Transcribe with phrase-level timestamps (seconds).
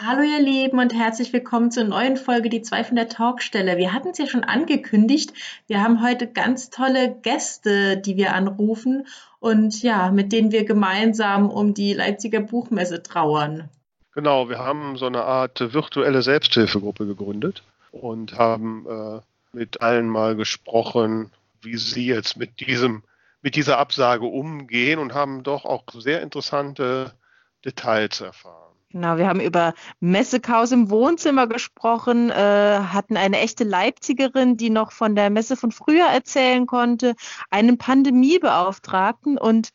[0.00, 3.76] Hallo ihr Lieben und herzlich willkommen zur neuen Folge Die zwei von der Talkstelle.
[3.76, 5.34] Wir hatten es ja schon angekündigt.
[5.66, 9.06] Wir haben heute ganz tolle Gäste, die wir anrufen
[9.38, 13.68] und ja, mit denen wir gemeinsam um die Leipziger Buchmesse trauern.
[14.14, 19.20] Genau, wir haben so eine Art virtuelle Selbsthilfegruppe gegründet und haben äh,
[19.52, 21.30] mit allen mal gesprochen,
[21.60, 23.02] wie sie jetzt mit diesem
[23.42, 27.12] mit dieser Absage umgehen und haben doch auch sehr interessante
[27.62, 28.61] Details erfahren.
[28.92, 34.92] Genau, wir haben über Messekaus im Wohnzimmer gesprochen, äh, hatten eine echte Leipzigerin, die noch
[34.92, 37.14] von der Messe von früher erzählen konnte,
[37.50, 39.70] einen Pandemiebeauftragten und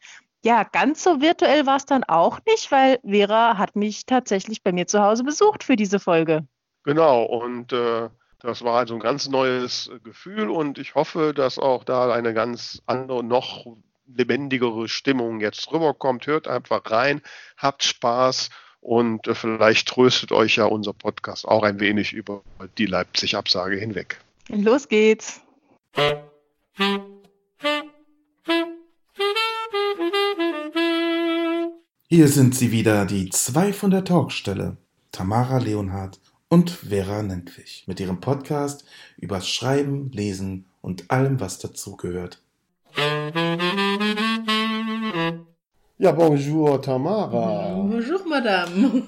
[0.45, 4.71] ja, ganz so virtuell war es dann auch nicht, weil Vera hat mich tatsächlich bei
[4.71, 6.47] mir zu Hause besucht für diese Folge.
[6.83, 11.83] Genau, und äh, das war also ein ganz neues Gefühl und ich hoffe, dass auch
[11.83, 13.65] da eine ganz andere, noch
[14.05, 16.27] lebendigere Stimmung jetzt rüberkommt.
[16.27, 17.21] Hört einfach rein,
[17.57, 18.49] habt Spaß
[18.87, 22.41] und äh, vielleicht tröstet euch ja unser Podcast auch ein wenig über
[22.77, 24.17] die Leipzig-Absage hinweg.
[24.47, 25.41] Los geht's.
[32.07, 34.77] Hier sind sie wieder, die zwei von der Talkstelle,
[35.11, 38.85] Tamara Leonhardt und Vera Nentwich, mit ihrem Podcast
[39.17, 42.41] über Schreiben, Lesen und allem, was dazugehört.
[45.99, 47.73] Ja, bonjour Tamara.
[47.73, 49.01] Bonjour Madame.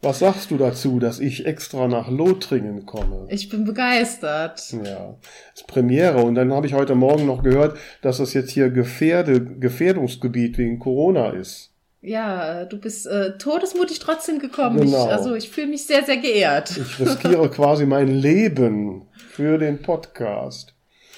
[0.00, 3.26] Was sagst du dazu, dass ich extra nach Lothringen komme?
[3.30, 4.62] Ich bin begeistert.
[4.70, 5.16] Ja,
[5.50, 6.22] das ist Premiere.
[6.22, 10.78] Und dann habe ich heute Morgen noch gehört, dass das jetzt hier Gefährde, Gefährdungsgebiet wegen
[10.78, 11.72] Corona ist.
[12.00, 14.80] Ja, du bist äh, todesmutig trotzdem gekommen.
[14.80, 15.06] Genau.
[15.06, 16.76] Ich, also ich fühle mich sehr, sehr geehrt.
[16.76, 20.74] Ich riskiere quasi mein Leben für den Podcast.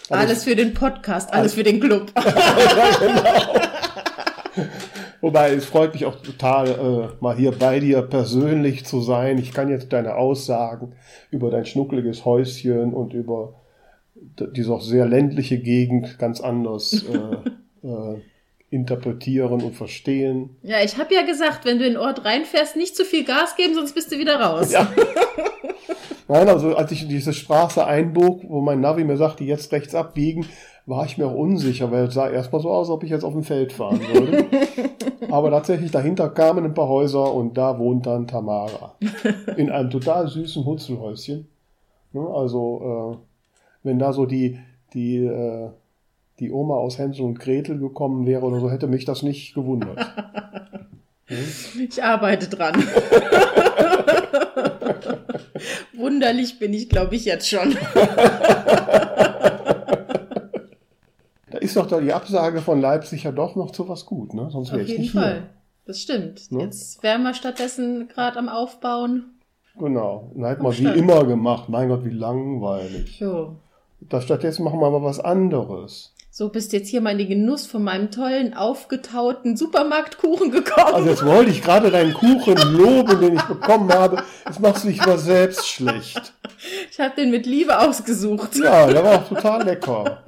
[0.08, 2.10] Aber alles für den Podcast, alles für den Club.
[2.16, 3.60] ja, genau.
[5.20, 9.39] Wobei es freut mich auch total, äh, mal hier bei dir persönlich zu sein.
[9.39, 10.92] Ich kann jetzt deine Aussagen
[11.30, 13.55] über dein schnuckliges Häuschen und über
[14.14, 18.20] diese auch sehr ländliche Gegend ganz anders äh, äh,
[18.70, 20.56] interpretieren und verstehen.
[20.62, 23.56] Ja, ich habe ja gesagt, wenn du in den Ort reinfährst, nicht zu viel Gas
[23.56, 24.72] geben, sonst bist du wieder raus.
[24.72, 24.91] Ja.
[26.28, 29.97] Nein, also als ich in diese Straße einbog, wo mein Navi mir sagte, jetzt rechts
[29.97, 30.47] abbiegen,
[30.90, 33.24] war ich mir auch unsicher, weil es sah erstmal so aus, als ob ich jetzt
[33.24, 34.44] auf dem Feld fahren würde.
[35.30, 38.96] Aber tatsächlich dahinter kamen ein paar Häuser und da wohnt dann Tamara.
[39.56, 41.46] In einem total süßen Hutzelhäuschen.
[42.12, 43.16] Ne, also, äh,
[43.84, 44.58] wenn da so die,
[44.92, 45.70] die, äh,
[46.40, 49.98] die Oma aus Hänsel und Gretel gekommen wäre oder so, hätte mich das nicht gewundert.
[51.78, 52.74] Ich arbeite dran.
[55.96, 57.76] Wunderlich bin ich, glaube ich, jetzt schon.
[61.70, 64.50] Ist doch da die Absage von Leipzig ja doch noch zu was gut, ne?
[64.50, 65.32] Sonst wäre ich nicht Fall.
[65.32, 65.50] Hier.
[65.86, 66.53] Das stimmt.
[66.53, 66.64] Ne?
[66.64, 69.41] Jetzt wären wir stattdessen gerade am Aufbauen.
[69.78, 70.31] Genau.
[70.34, 71.69] Dann hätten wir wie immer gemacht.
[71.69, 73.19] Mein Gott, wie langweilig.
[73.19, 73.56] Jo.
[74.00, 76.14] Das stattdessen machen wir mal was anderes.
[76.32, 80.94] So bist jetzt hier mal in den Genuss von meinem tollen, aufgetauten Supermarktkuchen gekommen.
[80.94, 84.22] Also jetzt wollte ich gerade deinen Kuchen loben, den ich bekommen habe.
[84.47, 86.32] Jetzt machst du dich aber selbst schlecht.
[86.91, 88.56] Ich habe den mit Liebe ausgesucht.
[88.56, 90.22] Ja, der war auch total lecker.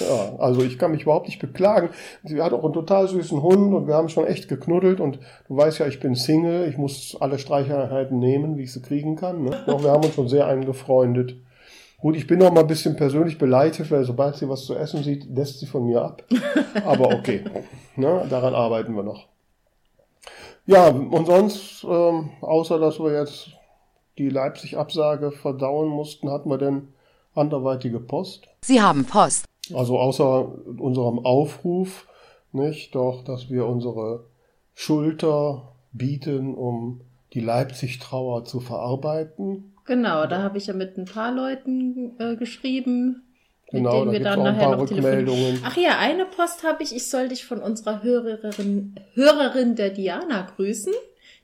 [0.00, 1.90] Ja, also ich kann mich überhaupt nicht beklagen.
[2.24, 5.18] Sie hat auch einen total süßen Hund und wir haben schon echt geknuddelt und
[5.48, 9.16] du weißt ja, ich bin Single, ich muss alle Streicheinheiten nehmen, wie ich sie kriegen
[9.16, 9.44] kann.
[9.44, 9.64] Ne?
[9.66, 11.36] Wir haben uns schon sehr eingefreundet.
[11.98, 15.02] Gut, ich bin noch mal ein bisschen persönlich beleidigt, weil sobald sie was zu essen
[15.02, 16.22] sieht, lässt sie von mir ab.
[16.84, 17.42] Aber okay,
[17.96, 18.26] ne?
[18.28, 19.26] daran arbeiten wir noch.
[20.66, 23.50] Ja, und sonst, ähm, außer dass wir jetzt
[24.18, 26.88] die Leipzig-Absage verdauen mussten, hatten wir denn
[27.34, 28.46] anderweitige Post.
[28.62, 29.45] Sie haben Post.
[29.74, 32.06] Also außer unserem Aufruf,
[32.52, 34.26] nicht, doch, dass wir unsere
[34.74, 37.00] Schulter bieten, um
[37.32, 39.72] die Leipzig-Trauer zu verarbeiten.
[39.84, 43.22] Genau, da habe ich ja mit ein paar Leuten äh, geschrieben,
[43.72, 45.60] mit genau, denen wir dann nachher noch telefonieren.
[45.64, 46.94] Ach ja, eine Post habe ich.
[46.94, 50.92] Ich soll dich von unserer Hörerin, Hörerin der Diana grüßen.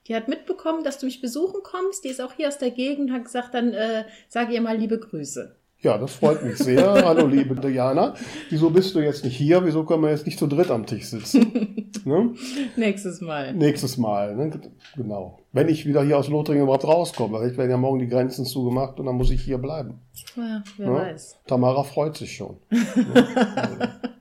[0.07, 2.05] Die hat mitbekommen, dass du mich besuchen kommst.
[2.05, 4.99] Die ist auch hier aus der Gegend, hat gesagt, dann äh, sage ihr mal liebe
[4.99, 5.57] Grüße.
[5.83, 6.93] Ja, das freut mich sehr.
[7.05, 8.15] Hallo, liebe Diana.
[8.51, 9.65] Wieso bist du jetzt nicht hier?
[9.65, 11.91] Wieso können wir jetzt nicht zu dritt am Tisch sitzen?
[12.05, 12.35] ne?
[12.77, 13.53] Nächstes Mal.
[13.53, 14.51] Nächstes Mal, ne?
[14.95, 15.41] genau.
[15.51, 17.39] Wenn ich wieder hier aus Lothringen überhaupt rauskomme.
[17.39, 20.01] Vielleicht werden ja morgen die Grenzen zugemacht und dann muss ich hier bleiben.
[20.37, 20.95] Ja, wer ne?
[20.95, 21.41] weiß.
[21.47, 22.59] Tamara freut sich schon.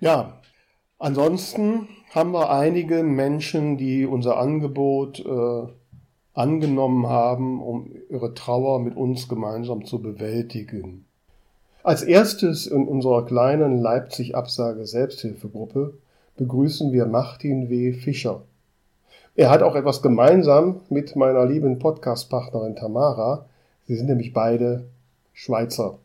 [0.00, 0.42] Ja,
[0.98, 5.66] ansonsten haben wir einige Menschen, die unser Angebot äh,
[6.34, 11.06] angenommen haben, um ihre Trauer mit uns gemeinsam zu bewältigen.
[11.82, 15.94] Als erstes in unserer kleinen Leipzig-Absage Selbsthilfegruppe
[16.36, 17.92] begrüßen wir Martin W.
[17.92, 18.42] Fischer.
[19.36, 23.46] Er hat auch etwas gemeinsam mit meiner lieben Podcast-Partnerin Tamara.
[23.86, 24.86] Sie sind nämlich beide
[25.32, 25.98] Schweizer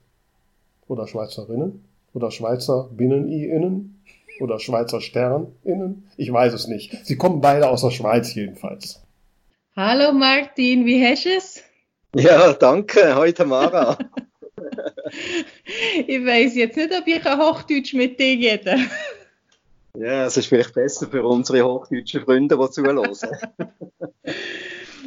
[0.88, 1.84] oder Schweizerinnen
[2.14, 4.02] oder Schweizer Binnen-I-Innen
[4.42, 6.08] oder Schweizer Stern-Innen.
[6.18, 7.06] Ich weiß es nicht.
[7.06, 9.02] Sie kommen beide aus der Schweiz jedenfalls.
[9.82, 11.64] Hallo Martin, wie hast du es?
[12.14, 13.16] Ja, danke.
[13.16, 13.98] Hi Tamara.
[16.06, 18.76] ich weiß jetzt nicht, ob ich ein Hochdeutsch mit dir rede.
[19.98, 23.08] Ja, es ist vielleicht besser für unsere hochdeutschen Freunde, die zuhören.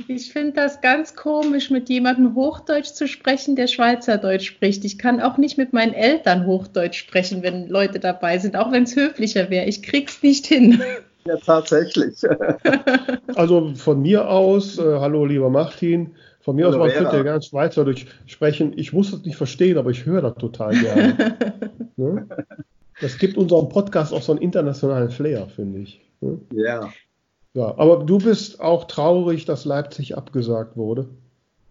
[0.08, 4.86] Ich finde das ganz komisch, mit jemandem Hochdeutsch zu sprechen, der Schweizerdeutsch spricht.
[4.86, 8.84] Ich kann auch nicht mit meinen Eltern Hochdeutsch sprechen, wenn Leute dabei sind, auch wenn
[8.84, 9.66] es höflicher wäre.
[9.66, 10.82] Ich krieg's nicht hin.
[11.26, 12.22] Ja, tatsächlich.
[13.34, 17.22] Also von mir aus, äh, hallo lieber Martin, von mir hallo, aus, man könnte ja
[17.22, 18.74] ganz Schweizerdeutsch sprechen.
[18.76, 21.36] Ich muss es nicht verstehen, aber ich höre das total gerne.
[21.96, 22.28] ne?
[23.00, 26.00] Das gibt unserem Podcast auch so einen internationalen Flair, finde ich.
[26.20, 26.38] Ne?
[26.52, 26.92] Ja.
[27.54, 31.08] Ja, aber du bist auch traurig, dass Leipzig abgesagt wurde.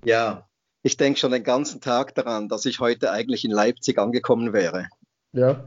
[0.04, 0.48] Ja,
[0.84, 4.88] ich denke schon den ganzen Tag daran, dass ich heute eigentlich in Leipzig angekommen wäre.
[5.34, 5.64] Ja.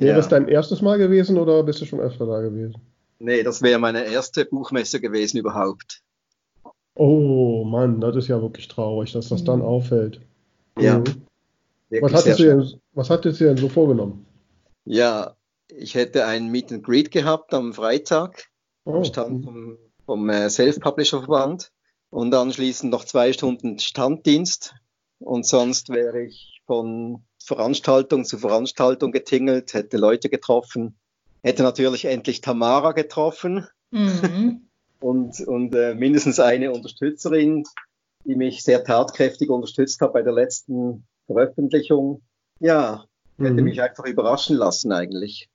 [0.00, 0.18] Wäre ja.
[0.18, 2.80] es dein erstes Mal gewesen oder bist du schon öfter da gewesen?
[3.18, 6.02] Nee, das wäre meine erste Buchmesse gewesen überhaupt.
[6.94, 9.66] Oh Mann, das ist ja wirklich traurig, dass das dann mhm.
[9.66, 10.22] auffällt.
[10.78, 11.00] Ja.
[11.00, 11.26] Mhm.
[12.00, 14.24] Was, hattest du denn, was hattest du denn so vorgenommen?
[14.86, 15.36] Ja,
[15.68, 18.48] ich hätte ein Meet and Greet gehabt am Freitag
[18.84, 19.04] oh.
[19.04, 19.76] Stand vom,
[20.06, 21.72] vom äh, Self-Publisher-Verband
[22.08, 24.74] und anschließend noch zwei Stunden Standdienst
[25.18, 30.94] und sonst wäre ich von Veranstaltung zu Veranstaltung getingelt, hätte Leute getroffen,
[31.42, 34.68] hätte natürlich endlich Tamara getroffen mhm.
[35.00, 37.64] und, und äh, mindestens eine Unterstützerin,
[38.24, 42.22] die mich sehr tatkräftig unterstützt hat bei der letzten Veröffentlichung.
[42.60, 43.06] Ja,
[43.38, 43.64] hätte mhm.
[43.64, 45.48] mich einfach überraschen lassen eigentlich.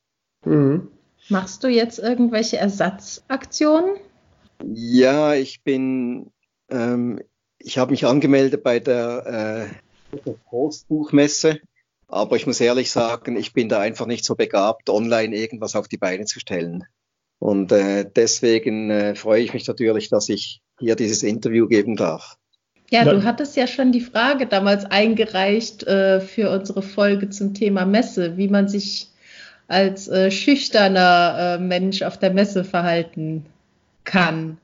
[0.43, 0.89] Mhm.
[1.29, 3.95] Machst du jetzt irgendwelche Ersatzaktionen?
[4.65, 6.29] Ja, ich bin,
[6.69, 7.21] ähm,
[7.57, 11.59] ich habe mich angemeldet bei der äh, Postbuchmesse,
[12.07, 15.87] aber ich muss ehrlich sagen, ich bin da einfach nicht so begabt, online irgendwas auf
[15.87, 16.83] die Beine zu stellen.
[17.39, 22.37] Und äh, deswegen äh, freue ich mich natürlich, dass ich hier dieses Interview geben darf.
[22.91, 27.85] Ja, du hattest ja schon die Frage damals eingereicht äh, für unsere Folge zum Thema
[27.85, 29.09] Messe, wie man sich
[29.67, 33.45] als äh, schüchterner äh, Mensch auf der Messe verhalten
[34.03, 34.59] kann.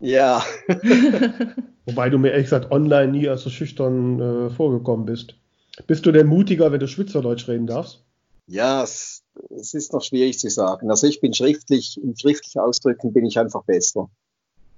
[0.00, 0.42] Ja.
[1.86, 5.36] Wobei du mir ehrlich gesagt online nie als so schüchtern äh, vorgekommen bist.
[5.86, 8.02] Bist du denn mutiger, wenn du Schweizerdeutsch reden darfst?
[8.46, 10.90] Ja, es, es, ist noch schwierig zu sagen.
[10.90, 14.10] Also ich bin schriftlich, im schriftlichen Ausdrücken bin ich einfach besser.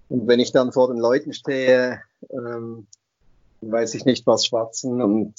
[0.09, 2.01] Und wenn ich dann vor den Leuten stehe,
[2.31, 2.87] ähm,
[3.63, 5.35] weiß ich nicht, was schwatzen und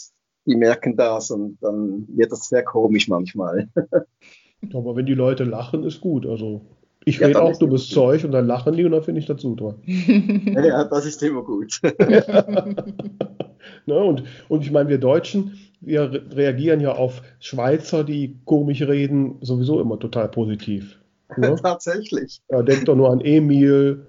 [0.45, 3.69] die merken das und dann wird das sehr komisch manchmal.
[4.73, 6.25] Aber wenn die Leute lachen, ist gut.
[6.25, 6.61] Also
[7.05, 9.27] ich ja, rede auch, du bist Zeug und dann lachen die und dann finde ich
[9.27, 9.75] das super.
[9.85, 11.81] ja, das ist immer gut.
[13.85, 19.37] ne, und, und ich meine, wir Deutschen, wir reagieren ja auf Schweizer, die komisch reden,
[19.41, 20.99] sowieso immer total positiv.
[21.37, 21.55] Ne?
[21.61, 22.41] Tatsächlich.
[22.49, 24.05] Ja, denk doch nur an Emil.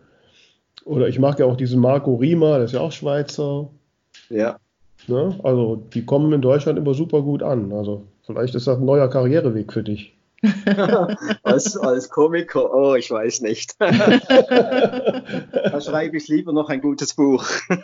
[0.84, 3.70] Oder ich mag ja auch diesen Marco Riemer, der ist ja auch Schweizer.
[4.28, 4.58] Ja.
[5.06, 5.38] Ne?
[5.42, 7.72] Also die kommen in Deutschland immer super gut an.
[7.72, 10.14] Also vielleicht ist das ein neuer Karriereweg für dich.
[11.42, 13.74] als, als Komiker, oh, ich weiß nicht.
[13.78, 14.20] da
[15.80, 17.44] schreibe ich lieber noch ein gutes Buch.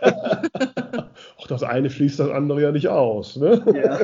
[1.38, 3.36] Auch das eine schließt das andere ja nicht aus.
[3.36, 3.62] Ne?
[3.74, 3.98] Ja.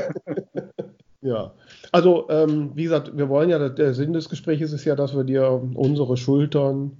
[1.22, 1.52] ja.
[1.92, 5.24] Also, ähm, wie gesagt, wir wollen ja, der Sinn des Gesprächs ist ja, dass wir
[5.24, 6.92] dir unsere Schultern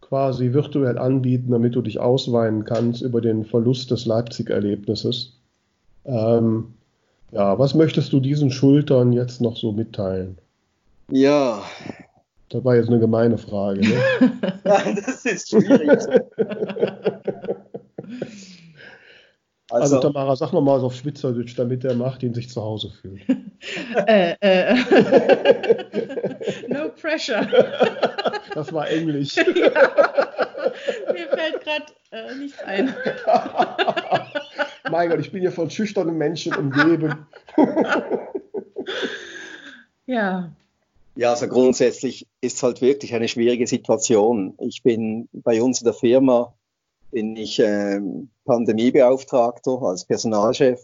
[0.00, 5.38] quasi virtuell anbieten, damit du dich ausweinen kannst über den Verlust des Leipzig-Erlebnisses.
[6.04, 6.74] Ähm,
[7.30, 10.38] ja, was möchtest du diesen Schultern jetzt noch so mitteilen?
[11.10, 11.62] Ja.
[12.48, 13.80] Das war jetzt eine gemeine Frage.
[13.80, 13.94] Ne?
[14.64, 15.98] ja, das ist schwierig.
[19.72, 23.22] Also, also Tamara, sag nochmal so auf Schweizerdeutsch, damit der Martin sich zu Hause fühlt.
[24.06, 24.74] äh, äh.
[26.68, 27.48] no pressure.
[28.54, 29.34] Das war Englisch.
[29.34, 29.44] ja.
[31.10, 32.94] Mir fällt gerade äh, nichts ein.
[34.90, 37.26] mein Gott, ich bin hier von schüchternen Menschen umgeben.
[40.04, 40.52] ja.
[41.14, 44.54] Ja, also grundsätzlich ist es halt wirklich eine schwierige Situation.
[44.60, 46.54] Ich bin bei uns in der Firma,
[47.10, 48.00] bin ich äh,
[48.44, 50.80] Pandemiebeauftragter als Personalchef.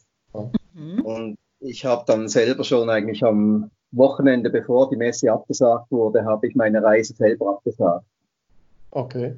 [0.75, 1.01] Mhm.
[1.01, 6.47] Und ich habe dann selber schon eigentlich am Wochenende, bevor die Messe abgesagt wurde, habe
[6.47, 8.05] ich meine Reise selber abgesagt.
[8.91, 9.35] Okay.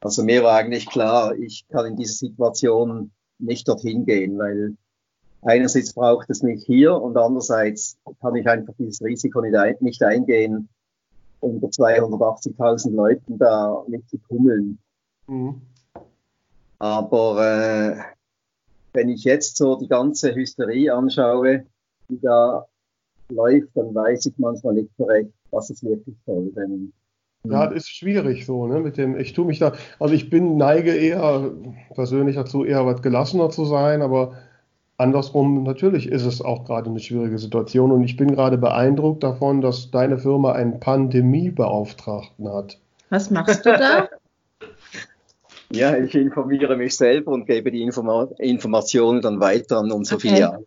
[0.00, 4.76] Also mir war eigentlich klar, ich kann in dieser Situation nicht dorthin gehen, weil
[5.44, 10.68] einerseits braucht es mich hier und andererseits kann ich einfach dieses Risiko nicht, nicht eingehen,
[11.40, 14.78] unter 280.000 Leuten da nicht zu tummeln.
[15.26, 15.60] Mhm.
[16.78, 17.96] Aber äh,
[18.92, 21.64] wenn ich jetzt so die ganze Hysterie anschaue,
[22.08, 22.66] die da
[23.28, 26.50] läuft, dann weiß ich manchmal nicht so recht, was es wirklich soll.
[26.56, 26.92] Denn
[27.46, 28.80] ja, das ist schwierig so, ne?
[28.80, 31.52] Mit dem, ich tue mich da, also ich bin, neige eher
[31.94, 34.32] persönlich dazu, eher was gelassener zu sein, aber
[35.04, 39.60] andersrum, natürlich ist es auch gerade eine schwierige Situation und ich bin gerade beeindruckt davon,
[39.60, 42.78] dass deine Firma einen Pandemiebeauftragten hat.
[43.10, 44.08] Was machst du da?
[45.70, 50.28] ja, ich informiere mich selber und gebe die Informa Informationen dann weiter an unsere okay.
[50.28, 50.66] Filialen.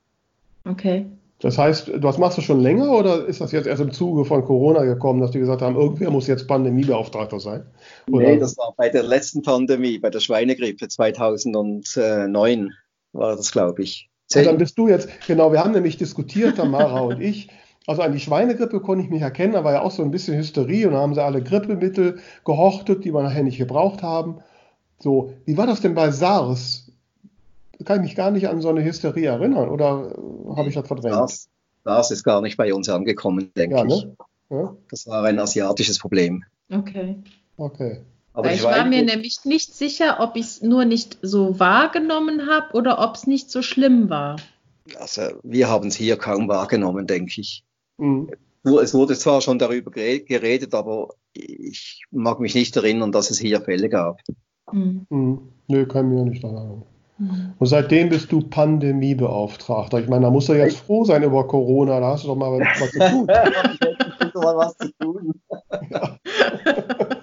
[0.63, 1.05] Okay.
[1.39, 4.43] Das heißt, was machst du schon länger oder ist das jetzt erst im Zuge von
[4.43, 7.63] Corona gekommen, dass die gesagt haben, irgendwer muss jetzt Pandemiebeauftragter sein?
[8.09, 8.27] Oder?
[8.27, 12.73] Nee, das war bei der letzten Pandemie, bei der Schweinegrippe 2009
[13.13, 14.09] war das, glaube ich.
[14.33, 17.49] Also dann bist du jetzt, genau, wir haben nämlich diskutiert, Tamara und ich.
[17.85, 20.37] Also an die Schweinegrippe konnte ich mich erkennen, da war ja auch so ein bisschen
[20.37, 24.39] Hysterie und da haben sie alle Grippemittel gehortet, die wir nachher nicht gebraucht haben.
[24.99, 26.87] So, wie war das denn bei SARS?
[27.85, 30.13] kann ich mich gar nicht an so eine Hysterie erinnern oder
[30.55, 31.15] habe ich das verdrängt?
[31.15, 31.49] Das,
[31.83, 33.93] das ist gar nicht bei uns angekommen, denke ja, ne?
[33.93, 34.07] ich.
[34.49, 34.75] Ja?
[34.89, 36.43] Das war ein asiatisches Problem.
[36.71, 37.17] Okay.
[37.57, 38.01] Okay.
[38.37, 42.47] Aber ich, ich war mir nämlich nicht sicher, ob ich es nur nicht so wahrgenommen
[42.47, 44.35] habe oder ob es nicht so schlimm war.
[44.99, 47.63] Also wir haben es hier kaum wahrgenommen, denke ich.
[47.97, 48.29] Mhm.
[48.63, 53.59] Es wurde zwar schon darüber geredet, aber ich mag mich nicht erinnern, dass es hier
[53.59, 54.21] Fälle gab.
[54.71, 55.07] Mhm.
[55.09, 55.39] Mhm.
[55.67, 56.83] Nö, kann mir nicht erinnern.
[57.57, 59.99] Und seitdem bist du Pandemiebeauftragter.
[59.99, 62.51] Ich meine, da musst du jetzt froh sein über Corona, da hast du doch mal
[62.59, 63.27] was zu tun.
[64.35, 65.33] was zu tun.
[65.89, 66.19] Ja.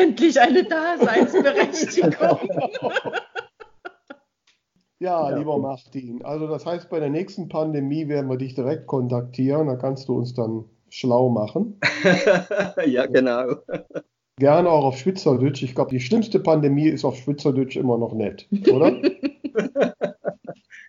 [0.00, 2.48] Endlich eine Daseinsberechtigung.
[5.00, 6.24] Ja, lieber Martin.
[6.24, 9.68] Also das heißt, bei der nächsten Pandemie werden wir dich direkt kontaktieren.
[9.68, 11.78] Da kannst du uns dann schlau machen.
[12.84, 13.44] ja, genau.
[14.38, 15.62] Gerne auch auf Schweizerdeutsch.
[15.62, 19.00] Ich glaube, die schlimmste Pandemie ist auf Schweizerdeutsch immer noch nett, oder?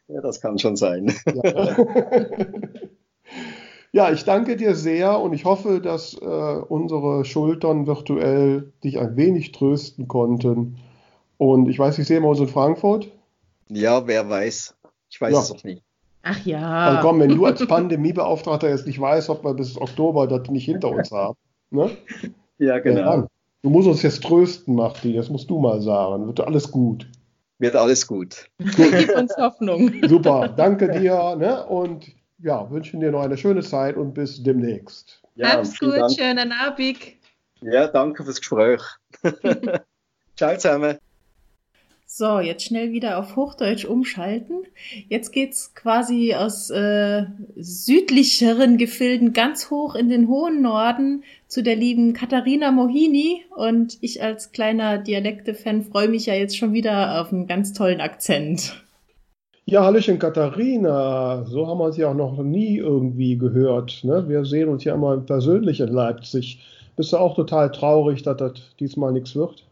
[0.07, 1.13] ja, das kann schon sein.
[1.43, 1.77] Ja.
[3.91, 4.11] Ja.
[4.11, 9.51] ich danke dir sehr und ich hoffe, dass äh, unsere Schultern virtuell dich ein wenig
[9.51, 10.77] trösten konnten.
[11.37, 13.09] Und ich weiß, ich sehe mal uns in Frankfurt.
[13.69, 14.75] Ja, wer weiß.
[15.09, 15.39] Ich weiß ja.
[15.39, 15.83] es auch nicht.
[16.23, 16.93] Ach ja.
[16.93, 20.65] Dann komm, wenn du als Pandemiebeauftragter jetzt nicht weißt, ob wir bis Oktober das nicht
[20.65, 21.37] hinter uns haben.
[21.71, 21.91] Ne?
[22.61, 22.99] Ja, genau.
[22.99, 23.27] Ja,
[23.61, 25.15] Du musst uns jetzt trösten, Martin.
[25.15, 26.27] Das musst du mal sagen.
[26.27, 27.09] Wird alles gut.
[27.57, 28.49] Wird alles gut.
[28.59, 29.91] Gib uns Hoffnung.
[30.07, 30.47] Super.
[30.55, 31.35] Danke dir.
[31.35, 31.65] Ne?
[31.65, 32.07] Und
[32.41, 35.21] ja, wünschen dir noch eine schöne Zeit und bis demnächst.
[35.35, 35.95] Ja, Hab's gut.
[35.95, 36.11] Dank.
[36.11, 36.97] Schönen Abend.
[37.61, 38.81] Ja, danke fürs Gespräch.
[40.35, 40.97] Ciao zusammen.
[42.11, 44.63] So, jetzt schnell wieder auf Hochdeutsch umschalten.
[45.09, 51.75] Jetzt geht's quasi aus äh, südlicheren Gefilden ganz hoch in den hohen Norden zu der
[51.75, 53.45] lieben Katharina Mohini.
[53.55, 58.01] Und ich als kleiner Dialekte-Fan freue mich ja jetzt schon wieder auf einen ganz tollen
[58.01, 58.83] Akzent.
[59.71, 64.03] Ja, Hallöchen Katharina, so haben wir sie auch noch nie irgendwie gehört.
[64.03, 64.27] Ne?
[64.27, 66.59] Wir sehen uns ja immer persönlich in Leipzig.
[66.95, 69.68] Bist du auch total traurig, dass das diesmal nichts wird?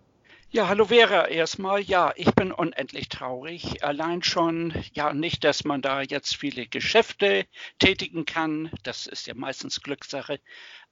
[0.49, 1.81] Ja, hallo Vera erstmal.
[1.81, 3.83] Ja, ich bin unendlich traurig.
[3.83, 7.45] Allein schon, ja, nicht, dass man da jetzt viele Geschäfte
[7.79, 8.71] tätigen kann.
[8.83, 10.39] Das ist ja meistens Glückssache.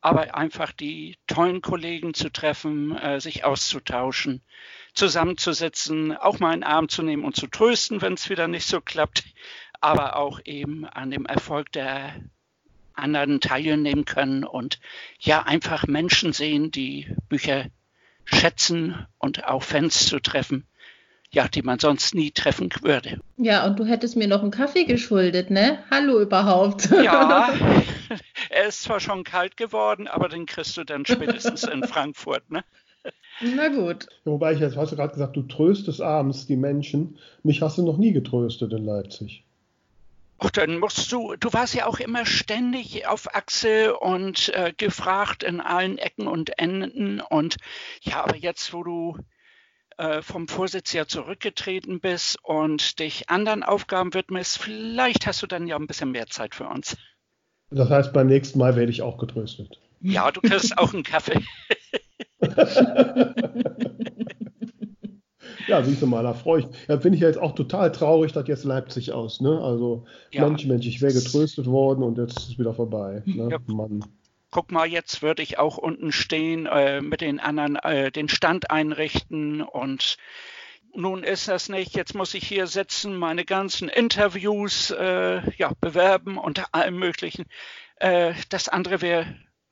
[0.01, 4.41] Aber einfach die tollen Kollegen zu treffen, äh, sich auszutauschen,
[4.93, 8.81] zusammenzusitzen, auch mal einen Arm zu nehmen und zu trösten, wenn es wieder nicht so
[8.81, 9.23] klappt.
[9.79, 12.13] Aber auch eben an dem Erfolg der
[12.93, 14.81] anderen teilnehmen können und
[15.17, 17.67] ja, einfach Menschen sehen, die Bücher
[18.25, 20.65] schätzen und auch Fans zu treffen,
[21.31, 23.19] ja, die man sonst nie treffen würde.
[23.37, 25.79] Ja, und du hättest mir noch einen Kaffee geschuldet, ne?
[25.91, 26.89] Hallo überhaupt.
[26.91, 27.53] Ja,
[28.49, 32.63] er ist zwar schon kalt geworden, aber den kriegst du dann spätestens in Frankfurt, ne?
[33.41, 34.07] Na gut.
[34.23, 37.17] Wobei ich jetzt, hast du gerade gesagt, du tröstest abends die Menschen.
[37.43, 39.44] Mich hast du noch nie getröstet in Leipzig.
[40.45, 45.41] Ach, dann musst du, du warst ja auch immer ständig auf Achse und äh, gefragt
[45.41, 47.19] in allen Ecken und Enden.
[47.19, 47.57] Und
[48.01, 49.17] ja, aber jetzt, wo du
[49.97, 55.65] äh, vom Vorsitz ja zurückgetreten bist und dich anderen Aufgaben widmest, vielleicht hast du dann
[55.65, 56.95] ja ein bisschen mehr Zeit für uns.
[57.71, 59.79] Das heißt, beim nächsten Mal werde ich auch getröstet.
[59.99, 61.41] Ja, du kriegst auch einen Kaffee.
[65.67, 66.67] Ja, siehst du mal, da freue ich.
[66.87, 69.59] Ja, finde ich ja jetzt auch total traurig, dass jetzt Leipzig aus, ne?
[69.61, 70.47] Also, ja.
[70.47, 73.23] Mensch, Mensch, ich wäre getröstet worden und jetzt ist es wieder vorbei.
[73.25, 73.49] Ne?
[73.51, 73.57] Ja.
[73.67, 74.05] Mann.
[74.51, 78.71] Guck mal, jetzt würde ich auch unten stehen, äh, mit den anderen äh, den Stand
[78.71, 80.17] einrichten und
[80.93, 81.95] nun ist das nicht.
[81.95, 87.45] Jetzt muss ich hier sitzen, meine ganzen Interviews äh, ja, bewerben und allem Möglichen.
[87.97, 89.25] Äh, das andere wäre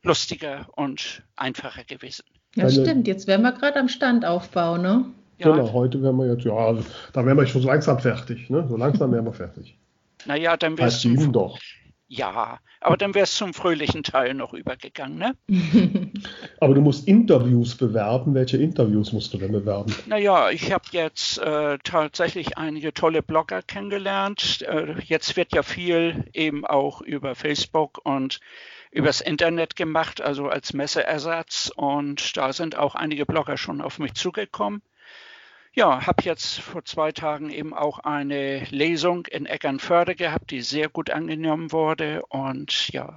[0.04, 2.26] lustiger und einfacher gewesen.
[2.56, 3.08] Ja, stimmt.
[3.08, 5.06] Jetzt wären wir gerade am Standaufbau, ne?
[5.38, 5.52] Ja.
[5.52, 8.50] Genau, heute wären wir jetzt, ja, also, da wären wir schon so langsam fertig.
[8.50, 8.66] Ne?
[8.70, 9.78] So langsam wären wir fertig.
[10.26, 11.60] Naja, dann wär's zum, doch.
[12.08, 15.36] Ja, aber dann wäre es zum fröhlichen Teil noch übergegangen, ne?
[16.60, 18.36] aber du musst Interviews bewerben.
[18.36, 19.96] Welche Interviews musst du denn bewerben?
[20.06, 24.62] Naja, ich habe jetzt äh, tatsächlich einige tolle Blogger kennengelernt.
[24.62, 28.40] Äh, jetzt wird ja viel eben auch über Facebook und
[28.92, 31.72] übers Internet gemacht, also als Messeersatz.
[31.76, 34.84] Und da sind auch einige Blogger schon auf mich zugekommen.
[35.76, 40.88] Ja, habe jetzt vor zwei Tagen eben auch eine Lesung in Eckernförde gehabt, die sehr
[40.88, 42.24] gut angenommen wurde.
[42.30, 43.16] Und ja,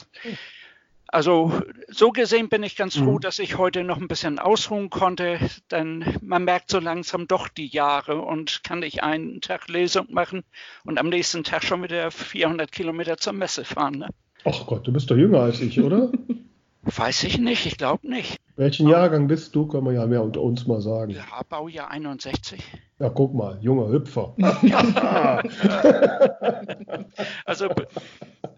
[1.09, 3.21] also so gesehen bin ich ganz froh, mhm.
[3.21, 5.39] dass ich heute noch ein bisschen ausruhen konnte,
[5.71, 10.43] denn man merkt so langsam doch die Jahre und kann ich einen Tag Lesung machen
[10.85, 13.99] und am nächsten Tag schon wieder 400 Kilometer zur Messe fahren.
[13.99, 14.09] Ne?
[14.45, 16.11] Ach Gott, du bist doch jünger als ich, oder?
[16.83, 18.39] Weiß ich nicht, ich glaube nicht.
[18.57, 21.13] Welchen Jahrgang bist du, können wir ja mehr unter uns mal sagen.
[21.13, 22.63] Ja, Baujahr 61.
[22.99, 24.35] Ja, guck mal, junger Hüpfer.
[27.45, 27.69] also,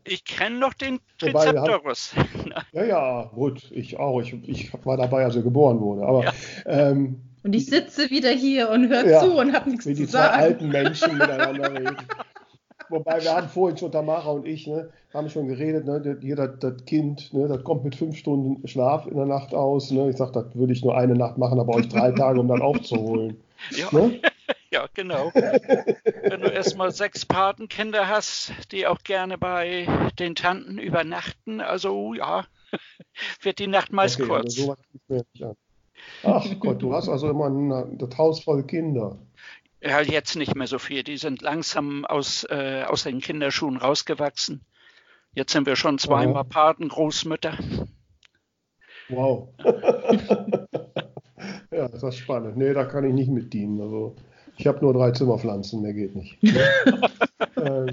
[0.05, 2.15] ich kenne noch den Trizeptorus.
[2.73, 4.21] ja, ja, gut, ich auch.
[4.21, 6.03] Ich, ich war dabei, als er geboren wurde.
[6.03, 6.33] Aber, ja.
[6.67, 9.99] ähm, und ich sitze wieder hier und höre ja, zu und habe nichts zu sagen.
[9.99, 11.97] Wie die zwei alten Menschen miteinander reden.
[12.91, 16.59] Wobei wir haben vorhin schon, Tamara und ich, ne, haben schon geredet, ne, hier das,
[16.61, 19.91] das Kind, ne, das kommt mit fünf Stunden Schlaf in der Nacht aus.
[19.91, 20.11] Ne.
[20.11, 22.63] Ich sage, das würde ich nur eine Nacht machen, brauche ich drei Tage, um dann
[22.63, 23.37] aufzuholen.
[23.71, 23.89] Ja.
[23.93, 24.21] Ne?
[24.71, 25.33] Ja, genau.
[25.33, 29.87] Wenn du erstmal sechs Patenkinder hast, die auch gerne bei
[30.19, 32.45] den Tanten übernachten, also ja,
[33.43, 34.59] wird die Nacht meist okay, kurz.
[34.59, 34.77] Also
[36.23, 39.17] Ach Gott, du hast also immer ein, das Haus voll Kinder.
[39.81, 41.03] Ja, jetzt nicht mehr so viel.
[41.05, 44.65] Die sind langsam aus, äh, aus den Kinderschuhen rausgewachsen.
[45.35, 46.45] Jetzt sind wir schon zweimal ja.
[46.45, 47.57] Paten, Großmütter.
[49.09, 49.51] Wow.
[51.71, 52.57] ja, das ist spannend.
[52.57, 53.81] Nee, da kann ich nicht mit dienen.
[53.81, 54.17] Also,
[54.57, 56.37] ich habe nur drei Zimmerpflanzen, mehr geht nicht.
[56.43, 57.93] äh,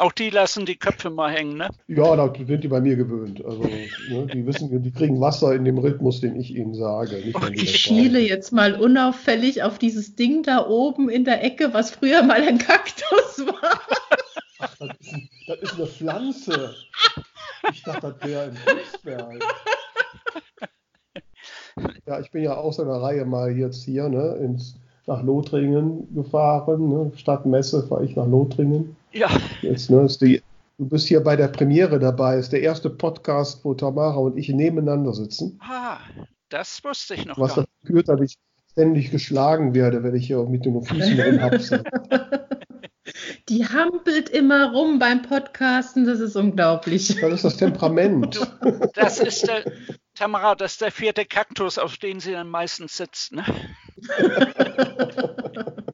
[0.00, 1.68] auch die lassen die Köpfe mal hängen, ne?
[1.86, 3.44] Ja, da sind die bei mir gewöhnt.
[3.44, 7.18] Also, ne, die wissen, die kriegen Wasser in dem Rhythmus, den ich ihnen sage.
[7.52, 12.22] ich schiele jetzt mal unauffällig auf dieses Ding da oben in der Ecke, was früher
[12.22, 13.80] mal ein Kaktus war.
[14.58, 16.74] Ach, das ist, ein, das ist eine Pflanze.
[17.72, 19.44] Ich dachte, das wäre ein Kunstwerk.
[22.06, 26.88] Ja, ich bin ja aus einer Reihe mal jetzt hier ne, ins, nach Lothringen gefahren.
[26.88, 28.96] Ne, Stadt Messe fahre ich nach Lothringen.
[29.12, 29.28] Ja.
[29.62, 30.42] Jetzt, ne, die,
[30.78, 32.38] du bist hier bei der Premiere dabei.
[32.38, 35.58] Ist der erste Podcast, wo Tamara und ich nebeneinander sitzen.
[35.62, 35.98] Ah,
[36.48, 38.36] das wusste ich noch Was dazu führt, dass ich
[38.72, 41.84] ständig geschlagen werde, wenn ich hier mit den Füßen rumhapse.
[43.48, 47.16] Die hampelt immer rum beim Podcasten, das ist unglaublich.
[47.20, 48.40] Das ist das Temperament.
[48.94, 49.64] Das ist der,
[50.20, 53.32] Tamara, das ist der vierte Kaktus, auf den sie dann meistens sitzt.
[53.32, 53.44] Ne?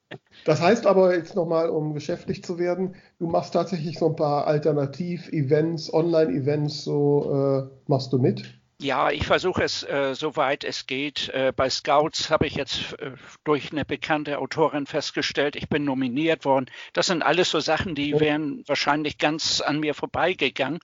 [0.44, 4.46] Das heißt aber jetzt nochmal, um geschäftlich zu werden, du machst tatsächlich so ein paar
[4.46, 8.44] Alternativ-Events, Online-Events, so äh, machst du mit?
[8.80, 11.30] Ja, ich versuche es, äh, soweit es geht.
[11.30, 13.10] Äh, bei Scouts habe ich jetzt äh,
[13.42, 16.66] durch eine bekannte Autorin festgestellt, ich bin nominiert worden.
[16.92, 20.78] Das sind alles so Sachen, die wären wahrscheinlich ganz an mir vorbeigegangen.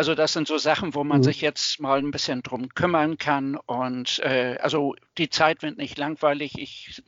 [0.00, 1.24] Also das sind so Sachen, wo man mhm.
[1.24, 3.56] sich jetzt mal ein bisschen drum kümmern kann.
[3.56, 6.56] Und äh, also die Zeit wird nicht langweilig.
[6.56, 7.02] Ich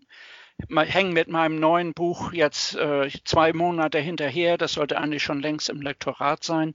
[0.68, 4.59] hänge mit meinem neuen Buch jetzt äh, zwei Monate hinterher.
[4.59, 6.74] Das sollte eigentlich schon längst im Lektorat sein.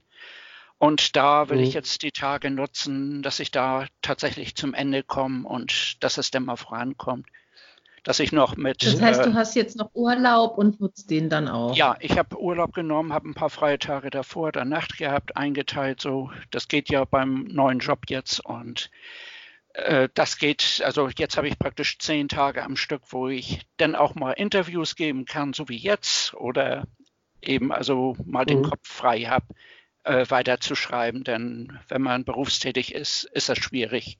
[0.78, 1.62] Und da will mhm.
[1.62, 6.32] ich jetzt die Tage nutzen, dass ich da tatsächlich zum Ende komme und dass es
[6.32, 7.28] dann mal vorankommt.
[8.04, 8.84] Dass ich noch mit.
[8.84, 11.76] Das heißt, du äh, hast jetzt noch Urlaub und nutzt den dann auch.
[11.76, 16.00] Ja, ich habe Urlaub genommen, habe ein paar freie Tage davor, danach gehabt, eingeteilt.
[16.00, 18.90] So, das geht ja beim neuen Job jetzt und
[19.74, 23.94] äh, das geht, also jetzt habe ich praktisch zehn Tage am Stück, wo ich dann
[23.94, 26.84] auch mal Interviews geben kann, so wie jetzt, oder
[27.42, 28.70] eben also mal den mhm.
[28.70, 29.46] Kopf frei habe,
[30.04, 31.24] äh, weiterzuschreiben.
[31.24, 34.18] Denn wenn man berufstätig ist, ist das schwierig,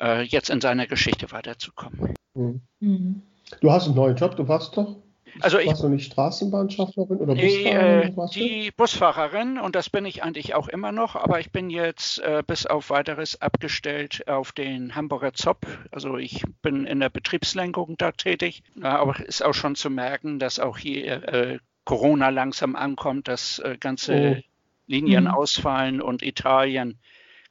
[0.00, 2.14] äh, jetzt in seiner Geschichte weiterzukommen.
[2.36, 2.60] Mhm.
[2.80, 3.22] Mhm.
[3.60, 4.96] Du hast einen neuen Job, du warst doch
[5.40, 8.18] also ich, Warst du nicht Straßenbahnschaffnerin oder Busfahrerin?
[8.18, 12.20] Äh, die Busfahrerin und das bin ich eigentlich auch immer noch, aber ich bin jetzt
[12.20, 15.66] äh, bis auf weiteres abgestellt auf den Hamburger Zopp.
[15.90, 20.58] Also ich bin in der Betriebslenkung da tätig, aber ist auch schon zu merken, dass
[20.58, 24.42] auch hier äh, Corona langsam ankommt, dass äh, ganze oh.
[24.86, 25.30] Linien mhm.
[25.30, 26.98] ausfallen und Italien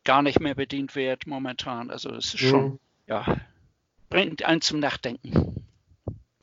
[0.04, 1.92] gar nicht mehr bedient wird momentan.
[1.92, 2.80] Also es ist schon, mhm.
[3.08, 3.26] ja,
[4.10, 5.66] bringt einen zum Nachdenken.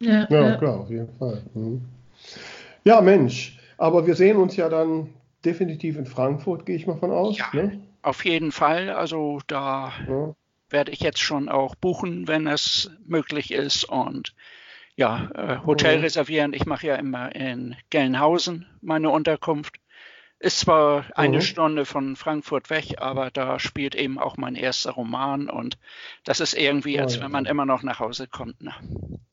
[0.01, 1.43] Ja, ja, ja, klar, auf jeden Fall.
[1.55, 1.83] Mhm.
[2.85, 5.09] Ja, Mensch, aber wir sehen uns ja dann
[5.45, 7.39] definitiv in Frankfurt, gehe ich mal von aus.
[7.39, 7.81] Ja, ne?
[8.03, 8.91] auf jeden Fall.
[8.91, 10.35] Also da ja.
[10.71, 13.85] werde ich jetzt schon auch buchen, wenn es möglich ist.
[13.85, 14.35] Und
[14.97, 16.05] ja, äh, Hotel mhm.
[16.05, 16.53] reservieren.
[16.53, 19.77] Ich mache ja immer in Gelnhausen meine Unterkunft.
[20.43, 21.43] Ist zwar eine mhm.
[21.43, 25.79] Stunde von Frankfurt weg, aber da spielt eben auch mein erster Roman und
[26.25, 28.61] das ist irgendwie, als wenn man immer noch nach Hause kommt.
[28.61, 28.73] Ne?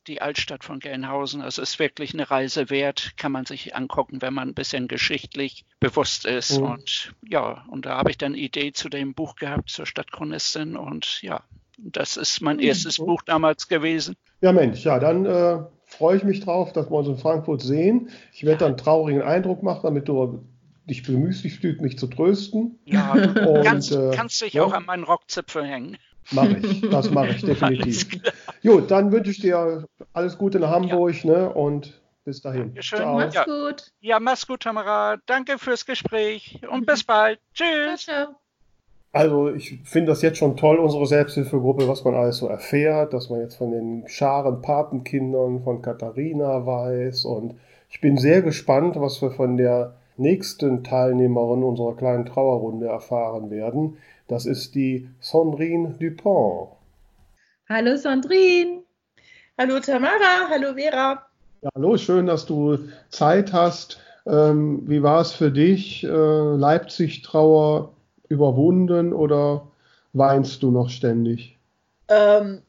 [0.06, 4.36] Die Altstadt von Gelnhausen, es ist wirklich eine Reise wert, kann man sich angucken, wenn
[4.36, 6.60] man ein bisschen geschichtlich bewusst ist.
[6.60, 6.68] Mhm.
[6.68, 11.24] Und ja, und da habe ich dann Idee zu dem Buch gehabt, zur Stadtchronistin und
[11.24, 11.42] ja,
[11.80, 12.64] das ist mein mhm.
[12.64, 13.08] erstes mhm.
[13.08, 14.16] Buch damals gewesen.
[14.42, 18.10] Ja, Mensch, ja, dann äh, freue ich mich drauf, dass wir uns in Frankfurt sehen.
[18.32, 20.46] Ich werde dann einen traurigen Eindruck machen, damit du
[20.90, 21.44] dich bemühst,
[21.82, 22.80] mich zu trösten.
[22.86, 24.64] Ja, du und, kannst, äh, kannst dich ja.
[24.64, 25.98] auch an meinen Rockzipfel hängen.
[26.32, 28.08] Mache ich, das mache ich definitiv.
[28.62, 31.32] Gut, dann wünsche ich dir alles Gute nach Hamburg ja.
[31.32, 32.68] ne, und bis dahin.
[32.68, 33.00] Dankeschön.
[33.00, 33.18] Ciao.
[33.18, 33.92] Mach's gut.
[34.02, 35.18] Ja, mach's gut, Tamara.
[35.26, 37.40] Danke fürs Gespräch und bis bald.
[37.54, 38.04] Tschüss.
[38.04, 38.36] Ciao, ciao.
[39.12, 43.32] Also ich finde das jetzt schon toll, unsere Selbsthilfegruppe, was man alles so erfährt, dass
[43.32, 47.26] man jetzt von den Scharen Patenkindern von Katharina weiß.
[47.26, 47.56] Und
[47.90, 53.98] ich bin sehr gespannt, was wir von der nächsten Teilnehmerin unserer kleinen Trauerrunde erfahren werden.
[54.28, 56.70] Das ist die Sandrine Dupont.
[57.68, 58.84] Hallo Sandrine.
[59.58, 60.50] Hallo Tamara.
[60.50, 61.26] Hallo Vera.
[61.62, 62.78] Ja, hallo, schön, dass du
[63.10, 64.00] Zeit hast.
[64.26, 66.04] Ähm, wie war es für dich?
[66.04, 67.92] Äh, Leipzig-Trauer
[68.30, 69.68] überwunden oder
[70.14, 71.59] weinst du noch ständig?
[72.10, 72.64] Ähm,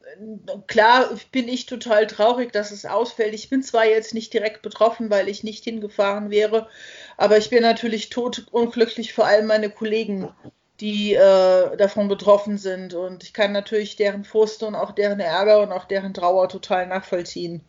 [0.66, 3.35] klar bin ich total traurig, dass es ausfällt.
[3.35, 6.68] Ich bin zwar jetzt nicht direkt betroffen, weil ich nicht hingefahren wäre,
[7.16, 10.29] aber ich bin natürlich tot unglücklich, vor allem meine Kollegen,
[10.81, 12.92] die äh, davon betroffen sind.
[12.92, 16.87] Und ich kann natürlich deren Frust und auch deren Ärger und auch deren Trauer total
[16.87, 17.62] nachvollziehen.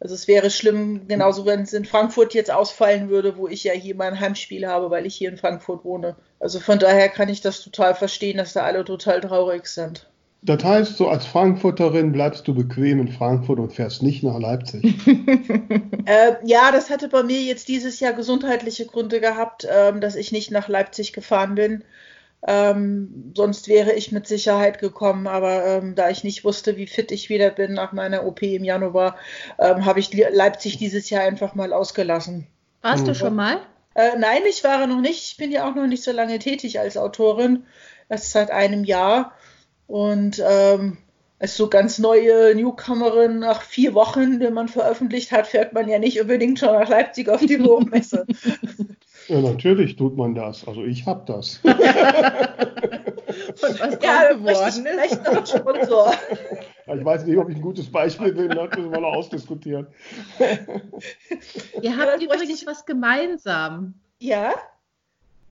[0.00, 3.72] Also es wäre schlimm, genauso wenn es in Frankfurt jetzt ausfallen würde, wo ich ja
[3.72, 6.16] hier mein Heimspiel habe, weil ich hier in Frankfurt wohne.
[6.38, 10.10] Also von daher kann ich das total verstehen, dass da alle total traurig sind.
[10.42, 15.06] Das heißt, so als Frankfurterin bleibst du bequem in Frankfurt und fährst nicht nach Leipzig.
[15.06, 20.32] äh, ja, das hatte bei mir jetzt dieses Jahr gesundheitliche Gründe gehabt, ähm, dass ich
[20.32, 21.84] nicht nach Leipzig gefahren bin.
[22.46, 27.12] Ähm, sonst wäre ich mit Sicherheit gekommen, aber ähm, da ich nicht wusste, wie fit
[27.12, 29.16] ich wieder bin nach meiner OP im Januar,
[29.58, 32.46] ähm, habe ich Leipzig dieses Jahr einfach mal ausgelassen.
[32.80, 33.08] Warst mhm.
[33.08, 33.60] du schon mal?
[33.94, 35.32] Äh, nein, ich war noch nicht.
[35.32, 37.64] Ich bin ja auch noch nicht so lange tätig als Autorin.
[38.08, 39.32] Erst seit einem Jahr.
[39.90, 40.98] Und ähm,
[41.40, 45.98] als so ganz neue Newcomerin nach vier Wochen, wenn man veröffentlicht hat, fährt man ja
[45.98, 48.24] nicht unbedingt schon nach Leipzig auf die Buchmesse.
[49.28, 50.66] Ja, natürlich tut man das.
[50.66, 51.60] Also ich habe das.
[51.62, 51.76] Und
[53.78, 56.14] was ja, geworden vielleicht noch ein Sponsor.
[56.86, 59.86] Ich weiß nicht, ob ich ein gutes Beispiel bin, das müssen wir noch ausdiskutieren.
[61.80, 63.94] Ihr habt ja, übrigens was gemeinsam.
[64.18, 64.54] Ja?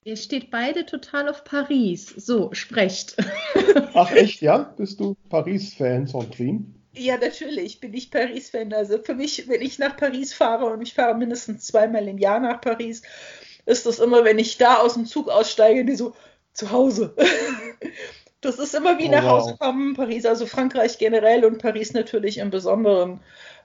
[0.04, 2.06] Ihr steht beide total auf Paris.
[2.16, 3.16] So, sprecht.
[3.94, 4.72] Ach echt, ja?
[4.76, 6.64] Bist du Paris-Fan, Sandrine?
[6.94, 8.72] Ja, natürlich bin ich Paris-Fan.
[8.72, 12.40] Also für mich, wenn ich nach Paris fahre und ich fahre mindestens zweimal im Jahr
[12.40, 13.02] nach Paris,
[13.66, 16.14] ist das immer, wenn ich da aus dem Zug aussteige, die so
[16.52, 17.14] zu Hause.
[18.40, 22.38] das ist immer wie oh, nach Hause kommen, Paris, also Frankreich generell und Paris natürlich
[22.38, 23.20] im Besonderen.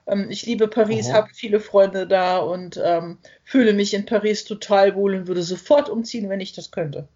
[0.06, 4.94] Ähm, ich liebe Paris, habe viele Freunde da und ähm, fühle mich in Paris total
[4.94, 7.08] wohl und würde sofort umziehen, wenn ich das könnte.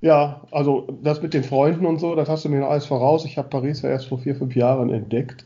[0.00, 3.24] Ja, also das mit den Freunden und so, das hast du mir alles voraus.
[3.26, 5.44] Ich habe Paris ja erst vor vier, fünf Jahren entdeckt.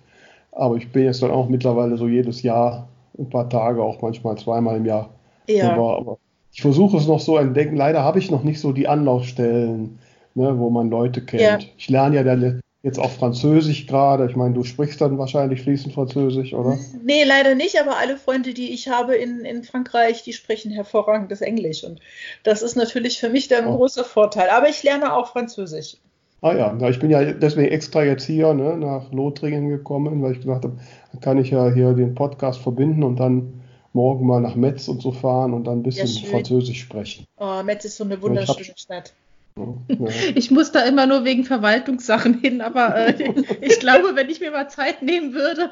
[0.53, 4.39] Aber ich bin jetzt dann auch mittlerweile so jedes Jahr ein paar Tage, auch manchmal
[4.39, 5.11] zweimal im Jahr.
[5.49, 5.73] Ja.
[5.73, 6.19] Aber, aber
[6.53, 7.77] ich versuche es noch so entdecken.
[7.77, 9.99] Leider habe ich noch nicht so die Anlaufstellen,
[10.35, 11.43] ne, wo man Leute kennt.
[11.43, 11.59] Ja.
[11.77, 14.27] Ich lerne ja dann jetzt auch Französisch gerade.
[14.29, 16.79] Ich meine, du sprichst dann wahrscheinlich fließend Französisch, oder?
[17.03, 21.41] Nee, leider nicht, aber alle Freunde, die ich habe in, in Frankreich, die sprechen hervorragendes
[21.41, 21.83] Englisch.
[21.83, 22.01] Und
[22.43, 23.79] das ist natürlich für mich dann ein oh.
[23.79, 24.51] großer Vorteil.
[24.51, 25.97] Aber ich lerne auch Französisch.
[26.43, 30.43] Ah ja, ich bin ja deswegen extra jetzt hier ne, nach Lothringen gekommen, weil ich
[30.43, 30.77] gedacht habe,
[31.13, 33.63] dann kann ich ja hier den Podcast verbinden und dann
[33.95, 37.25] morgen mal nach Metz und so fahren und dann ein bisschen ja, Französisch sprechen.
[37.39, 39.15] Oh, Metz ist so eine wunderschöne Stadt.
[40.35, 43.13] Ich muss da immer nur wegen Verwaltungssachen hin, aber äh,
[43.61, 45.71] ich glaube, wenn ich mir mal Zeit nehmen würde.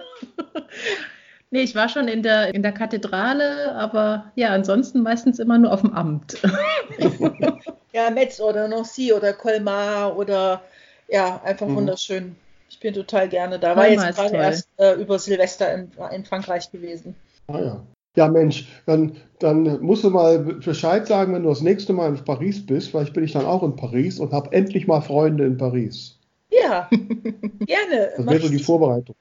[1.51, 5.73] nee, ich war schon in der, in der Kathedrale, aber ja, ansonsten meistens immer nur
[5.73, 6.41] auf dem Amt.
[7.93, 10.63] ja, Metz oder Nancy oder Colmar oder
[11.09, 11.77] ja, einfach mhm.
[11.77, 12.37] wunderschön.
[12.71, 13.77] Ich bin total gerne da.
[13.77, 17.17] War jetzt gerade erst äh, über Silvester in, in Frankreich gewesen.
[17.49, 17.83] Ah ja.
[18.15, 22.25] Ja, Mensch, dann, dann musst du mal Bescheid sagen, wenn du das nächste Mal in
[22.25, 22.91] Paris bist.
[22.91, 26.19] Vielleicht bin ich dann auch in Paris und habe endlich mal Freunde in Paris.
[26.51, 28.11] Ja, gerne.
[28.17, 29.15] Das wäre so die Vorbereitung.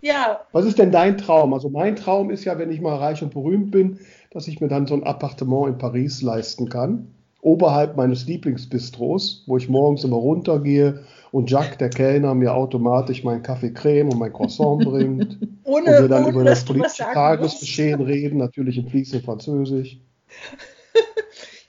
[0.00, 0.40] Ja.
[0.52, 1.52] Was ist denn dein Traum?
[1.52, 3.98] Also mein Traum ist ja, wenn ich mal reich und berühmt bin,
[4.30, 7.08] dass ich mir dann so ein Appartement in Paris leisten kann,
[7.42, 13.42] oberhalb meines Lieblingsbistros, wo ich morgens immer runtergehe und Jacques, der Kellner, mir automatisch meinen
[13.42, 15.38] Kaffee Creme und mein Croissant bringt.
[15.64, 19.98] Ohne, und wir dann ohne, über das politische Tagesgeschehen reden, natürlich in fließend Französisch.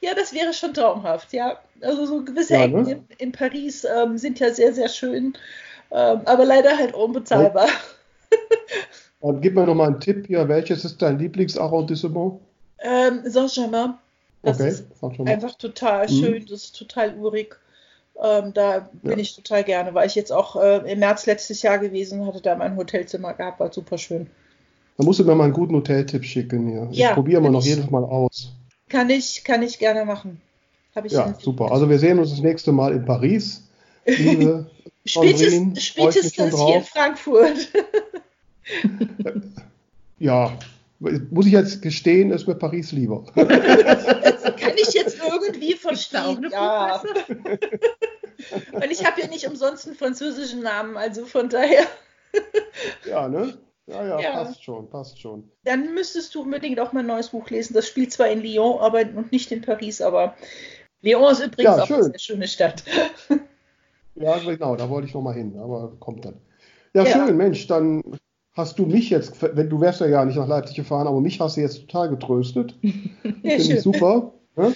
[0.02, 1.60] Ja, das wäre schon traumhaft, ja.
[1.82, 2.91] Also so gewisse Ja, Ecken ne?
[2.91, 5.38] in, in Paris ähm, sind ja sehr, sehr schön,
[5.91, 7.67] ähm, aber leider halt unbezahlbar.
[9.19, 12.39] Und gib mir noch mal einen Tipp hier, welches ist dein Lieblingsarrondissement?
[12.80, 13.93] Ähm, Saint-Germain,
[14.41, 14.86] das Okay, ist
[15.26, 16.10] einfach total Mhm.
[16.10, 17.60] schön, das ist total urig.
[18.22, 19.18] Ähm, da bin Ja.
[19.18, 22.56] ich total gerne, war ich jetzt auch äh, im März letztes Jahr gewesen, hatte da
[22.56, 24.28] mein Hotelzimmer gehabt, war super schön.
[24.98, 26.88] Da musst du mir mal einen guten Hoteltipp schicken hier.
[26.92, 27.68] Ich Ja, probiere mal noch ich.
[27.68, 28.52] jedes Mal aus.
[28.90, 30.40] Kann ich, kann ich gerne machen.
[31.06, 31.72] Ich Ja, super.
[31.72, 33.64] Also wir sehen uns das nächste Mal in Paris.
[34.06, 34.70] Liebe
[35.06, 36.84] Sandrine, Spätestens, ich hier in.
[36.84, 37.70] Frankfurt.
[40.20, 40.54] Ja,
[41.02, 43.24] muss ich jetzt gestehen, ist mir Paris lieber.
[43.36, 46.48] Kann ich jetzt irgendwie verstehen.
[46.52, 47.02] Ja.
[48.72, 51.86] Und ich habe ja nicht umsonst einen französischen Namen, also von daher.
[53.06, 53.58] Ja, ne?
[53.88, 54.32] Ja, ja, Ja.
[54.32, 55.52] passt schon, passt schon.
[55.66, 57.74] Dann müsstest du unbedingt auch mein neues Buch lesen.
[57.74, 60.36] Das spielt zwar in Lyon, aber und nicht in Paris, aber
[61.02, 62.84] Lyon ist übrigens Ja, auch eine sehr schöne Stadt.
[64.16, 66.40] Ja, genau, da wollte ich noch mal hin, aber kommt dann.
[66.94, 67.26] Ja, Ja.
[67.26, 68.02] schön, Mensch, dann
[68.54, 71.40] hast du mich jetzt, wenn du wärst ja gar nicht nach Leipzig gefahren, aber mich
[71.40, 72.76] hast du jetzt total getröstet.
[72.82, 72.92] Ja,
[73.24, 74.34] Finde ich super.
[74.56, 74.74] Ne?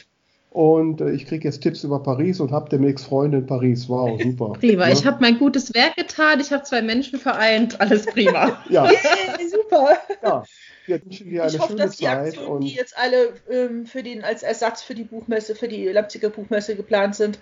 [0.52, 3.90] Und äh, ich kriege jetzt Tipps über Paris und habe demnächst Freunde in Paris.
[3.90, 4.54] Wow, super.
[4.60, 4.86] Prima.
[4.86, 4.94] Ne?
[4.94, 8.58] Ich habe mein gutes Werk getan, ich habe zwei Menschen vereint, alles prima.
[8.70, 9.98] ja, Yay, super.
[10.24, 10.44] ja,
[10.86, 12.28] wir wünschen dir eine ich hoffe, schöne dass die Zeit.
[12.28, 15.88] Aktionen, Und die jetzt alle ähm, für den, als Ersatz für die Buchmesse, für die
[15.88, 17.40] Leipziger Buchmesse geplant sind,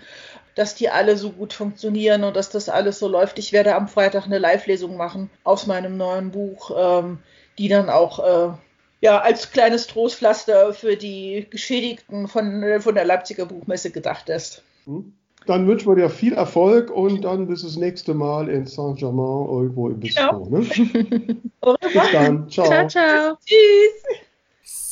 [0.56, 3.40] dass die alle so gut funktionieren und dass das alles so läuft.
[3.40, 7.20] Ich werde am Freitag eine Live-Lesung machen aus meinem neuen Buch, ähm,
[7.58, 8.54] die dann auch äh,
[9.02, 14.64] ja, als kleines Trostpflaster für die Geschädigten von, von der Leipziger Buchmesse gedacht ist.
[14.86, 15.14] hm?
[15.46, 19.90] Dann wünschen wir dir viel Erfolg und dann bis das nächste Mal in Saint-Germain irgendwo
[19.90, 20.48] im Bistro.
[20.50, 20.66] Ne?
[21.62, 22.50] Au Bis dann.
[22.50, 22.68] Ciao.
[22.68, 23.38] Ciao, ciao.
[23.46, 24.20] Tschüss.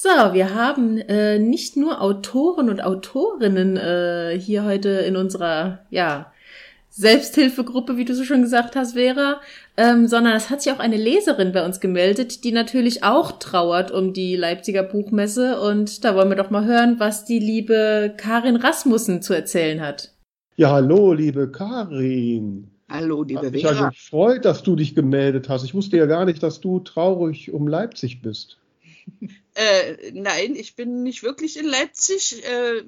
[0.04, 6.32] So, wir haben äh, nicht nur Autoren und Autorinnen äh, hier heute in unserer ja,
[6.90, 9.40] Selbsthilfegruppe, wie du so schon gesagt hast, Vera,
[9.78, 13.92] ähm, sondern es hat sich auch eine Leserin bei uns gemeldet, die natürlich auch trauert
[13.92, 15.62] um die Leipziger Buchmesse.
[15.62, 20.12] Und da wollen wir doch mal hören, was die liebe Karin Rasmussen zu erzählen hat.
[20.58, 22.70] Ja, hallo, liebe Karin.
[22.90, 23.90] Hallo, liebe Hat mich ja Vera.
[23.90, 25.64] gefreut, dass du dich gemeldet hast.
[25.64, 28.58] Ich wusste ja gar nicht, dass du traurig um Leipzig bist.
[29.54, 32.84] Äh, nein, ich bin nicht wirklich in Leipzig, äh,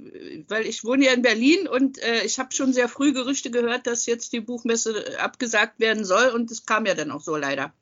[0.48, 3.86] weil ich wohne ja in Berlin und äh, ich habe schon sehr früh Gerüchte gehört,
[3.86, 7.74] dass jetzt die Buchmesse abgesagt werden soll und es kam ja dann auch so leider.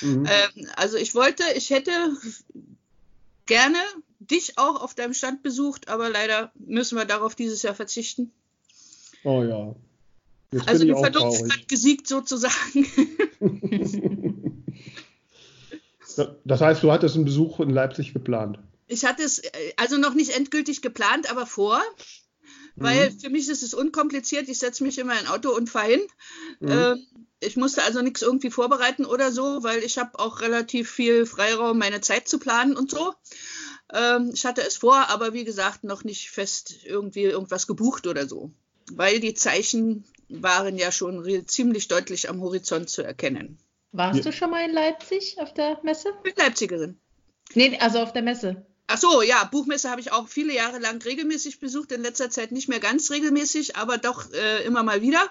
[0.00, 0.26] Mhm.
[0.26, 1.92] Ähm, also ich wollte, ich hätte
[3.46, 3.78] gerne
[4.18, 8.32] dich auch auf deinem Stand besucht, aber leider müssen wir darauf dieses Jahr verzichten.
[9.24, 9.74] Oh ja.
[10.52, 12.86] Jetzt Also die Vernunft hat gesiegt sozusagen.
[16.44, 18.58] Das heißt, du hattest einen Besuch in Leipzig geplant.
[18.88, 21.80] Ich hatte es äh, also noch nicht endgültig geplant, aber vor.
[22.76, 24.48] Weil für mich ist es unkompliziert.
[24.48, 26.00] Ich setze mich in mein Auto und fahre hin.
[26.60, 26.70] Mhm.
[26.70, 27.06] Ähm,
[27.40, 31.78] ich musste also nichts irgendwie vorbereiten oder so, weil ich habe auch relativ viel Freiraum,
[31.78, 33.14] meine Zeit zu planen und so.
[33.92, 38.26] Ähm, ich hatte es vor, aber wie gesagt, noch nicht fest irgendwie irgendwas gebucht oder
[38.26, 38.50] so.
[38.92, 43.58] Weil die Zeichen waren ja schon ziemlich deutlich am Horizont zu erkennen.
[43.92, 44.24] Warst Ja.
[44.24, 46.10] du schon mal in Leipzig auf der Messe?
[46.24, 47.00] Ich bin Leipzigerin.
[47.54, 48.64] Nee, also auf der Messe.
[48.86, 52.52] Ach so, ja, Buchmesse habe ich auch viele Jahre lang regelmäßig besucht, in letzter Zeit
[52.52, 55.28] nicht mehr ganz regelmäßig, aber doch äh, immer mal wieder.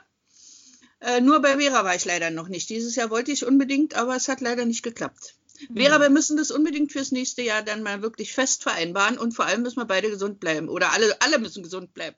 [1.02, 2.70] Äh, nur bei Vera war ich leider noch nicht.
[2.70, 5.36] Dieses Jahr wollte ich unbedingt, aber es hat leider nicht geklappt.
[5.76, 9.46] Vera, wir müssen das unbedingt fürs nächste Jahr dann mal wirklich fest vereinbaren und vor
[9.46, 12.16] allem müssen wir beide gesund bleiben oder alle, alle müssen gesund bleiben.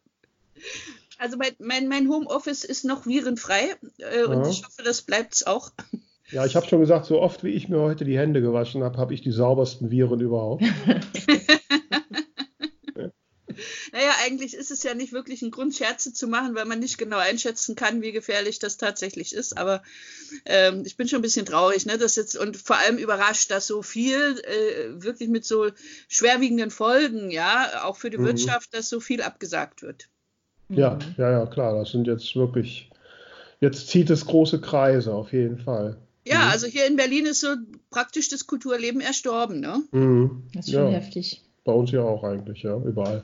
[1.21, 5.69] Also mein, mein, mein Homeoffice ist noch virenfrei äh, und ich hoffe, das bleibt's auch.
[6.31, 8.97] Ja, ich habe schon gesagt, so oft wie ich mir heute die Hände gewaschen habe,
[8.97, 10.63] habe ich die saubersten Viren überhaupt.
[13.91, 16.97] Naja, eigentlich ist es ja nicht wirklich ein Grund, Scherze zu machen, weil man nicht
[16.97, 19.57] genau einschätzen kann, wie gefährlich das tatsächlich ist.
[19.57, 19.83] Aber
[20.45, 21.97] ähm, ich bin schon ein bisschen traurig, ne?
[21.97, 25.69] Dass jetzt, und vor allem überrascht, dass so viel äh, wirklich mit so
[26.07, 28.27] schwerwiegenden Folgen, ja, auch für die Mhm.
[28.27, 30.07] Wirtschaft, dass so viel abgesagt wird.
[30.77, 32.89] Ja, ja, ja, klar, das sind jetzt wirklich,
[33.59, 35.97] jetzt zieht es große Kreise, auf jeden Fall.
[36.25, 36.51] Ja, Mhm.
[36.51, 37.47] also hier in Berlin ist so
[37.89, 39.81] praktisch das Kulturleben erstorben, ne?
[39.91, 40.43] Mhm.
[40.53, 40.91] Das ist schon Ja.
[40.91, 41.41] heftig.
[41.63, 43.23] Bei uns ja auch eigentlich, ja, überall.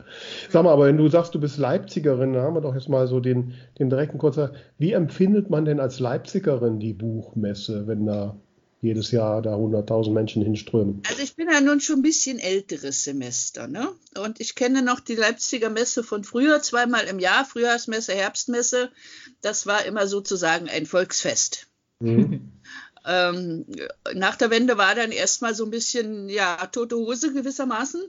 [0.50, 3.08] Sag mal, aber wenn du sagst, du bist Leipzigerin, da haben wir doch jetzt mal
[3.08, 4.52] so den, den direkten kurzer.
[4.78, 8.36] Wie empfindet man denn als Leipzigerin die Buchmesse, wenn da
[8.82, 11.02] jedes Jahr da 100.000 Menschen hinströmen.
[11.10, 13.90] Also ich bin ja nun schon ein bisschen älteres Semester, ne?
[14.18, 18.92] Und ich kenne noch die Leipziger Messe von früher, zweimal im Jahr, Frühjahrsmesse, Herbstmesse.
[19.42, 21.68] Das war immer sozusagen ein Volksfest.
[22.00, 22.52] Mhm.
[23.06, 23.66] ähm,
[24.14, 28.02] nach der Wende war dann erstmal so ein bisschen, ja, tote Hose gewissermaßen.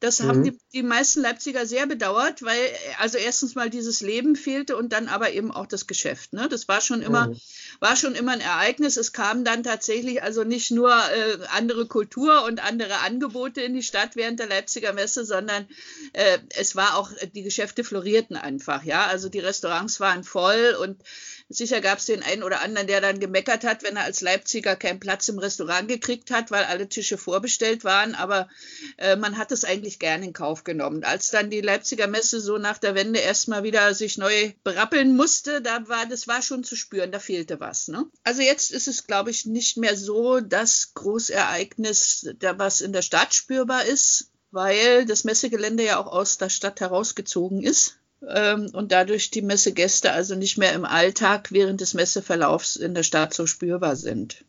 [0.00, 0.44] Das haben mhm.
[0.44, 2.60] die, die meisten Leipziger sehr bedauert, weil
[2.98, 6.34] also erstens mal dieses Leben fehlte und dann aber eben auch das Geschäft.
[6.34, 6.48] Ne?
[6.50, 7.40] Das war schon immer, mhm.
[7.80, 8.98] war schon immer ein Ereignis.
[8.98, 13.82] Es kamen dann tatsächlich also nicht nur äh, andere Kultur und andere Angebote in die
[13.82, 15.66] Stadt während der Leipziger Messe, sondern
[16.12, 18.84] äh, es war auch, die Geschäfte florierten einfach.
[18.84, 21.00] Ja, also die Restaurants waren voll und
[21.48, 24.74] Sicher gab es den einen oder anderen, der dann gemeckert hat, wenn er als Leipziger
[24.74, 28.16] keinen Platz im Restaurant gekriegt hat, weil alle Tische vorbestellt waren.
[28.16, 28.48] Aber
[28.96, 31.04] äh, man hat es eigentlich gern in Kauf genommen.
[31.04, 35.62] Als dann die Leipziger Messe so nach der Wende erstmal wieder sich neu berappeln musste,
[35.62, 37.86] da war das war schon zu spüren, da fehlte was.
[37.86, 38.06] Ne?
[38.24, 43.02] Also jetzt ist es, glaube ich, nicht mehr so das Großereignis, da was in der
[43.02, 49.30] Stadt spürbar ist, weil das Messegelände ja auch aus der Stadt herausgezogen ist und dadurch
[49.30, 53.96] die Messegäste also nicht mehr im Alltag während des Messeverlaufs in der Stadt so spürbar
[53.96, 54.44] sind.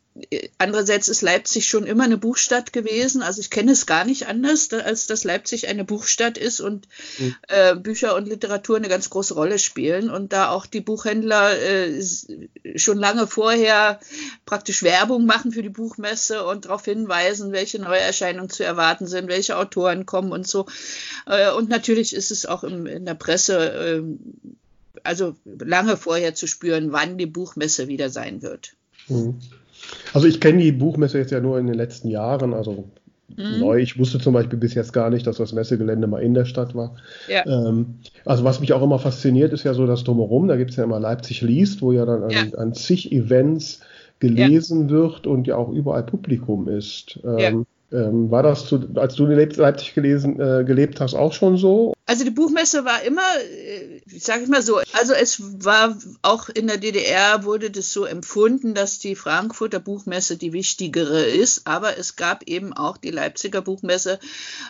[0.58, 3.22] Andererseits ist Leipzig schon immer eine Buchstadt gewesen.
[3.22, 7.36] Also ich kenne es gar nicht anders, als dass Leipzig eine Buchstadt ist und mhm.
[7.48, 10.10] äh, Bücher und Literatur eine ganz große Rolle spielen.
[10.10, 12.02] Und da auch die Buchhändler äh,
[12.76, 14.00] schon lange vorher
[14.46, 19.56] praktisch Werbung machen für die Buchmesse und darauf hinweisen, welche Neuerscheinungen zu erwarten sind, welche
[19.56, 20.66] Autoren kommen und so.
[21.26, 24.18] Äh, und natürlich ist es auch im, in der Presse ähm,
[25.04, 28.74] also lange vorher zu spüren, wann die Buchmesse wieder sein wird.
[29.08, 29.38] Mhm.
[30.12, 32.88] Also ich kenne die Buchmesse jetzt ja nur in den letzten Jahren, also
[33.36, 33.60] mhm.
[33.60, 33.78] neu.
[33.78, 36.74] Ich wusste zum Beispiel bis jetzt gar nicht, dass das Messegelände mal in der Stadt
[36.74, 36.96] war.
[37.28, 37.46] Ja.
[37.46, 40.48] Ähm, also was mich auch immer fasziniert, ist ja so das Drumherum.
[40.48, 42.58] Da gibt es ja immer Leipzig liest, wo ja dann an, ja.
[42.58, 43.80] an zig Events
[44.20, 44.90] gelesen ja.
[44.90, 47.20] wird und ja auch überall Publikum ist.
[47.24, 51.56] Ähm, ähm, war das, zu, als du in Leipzig gelesen, äh, gelebt hast, auch schon
[51.56, 51.94] so?
[52.04, 56.66] Also die Buchmesse war immer, äh, sage ich mal so, also es war auch in
[56.66, 62.16] der DDR wurde das so empfunden, dass die Frankfurter Buchmesse die wichtigere ist, aber es
[62.16, 64.18] gab eben auch die Leipziger Buchmesse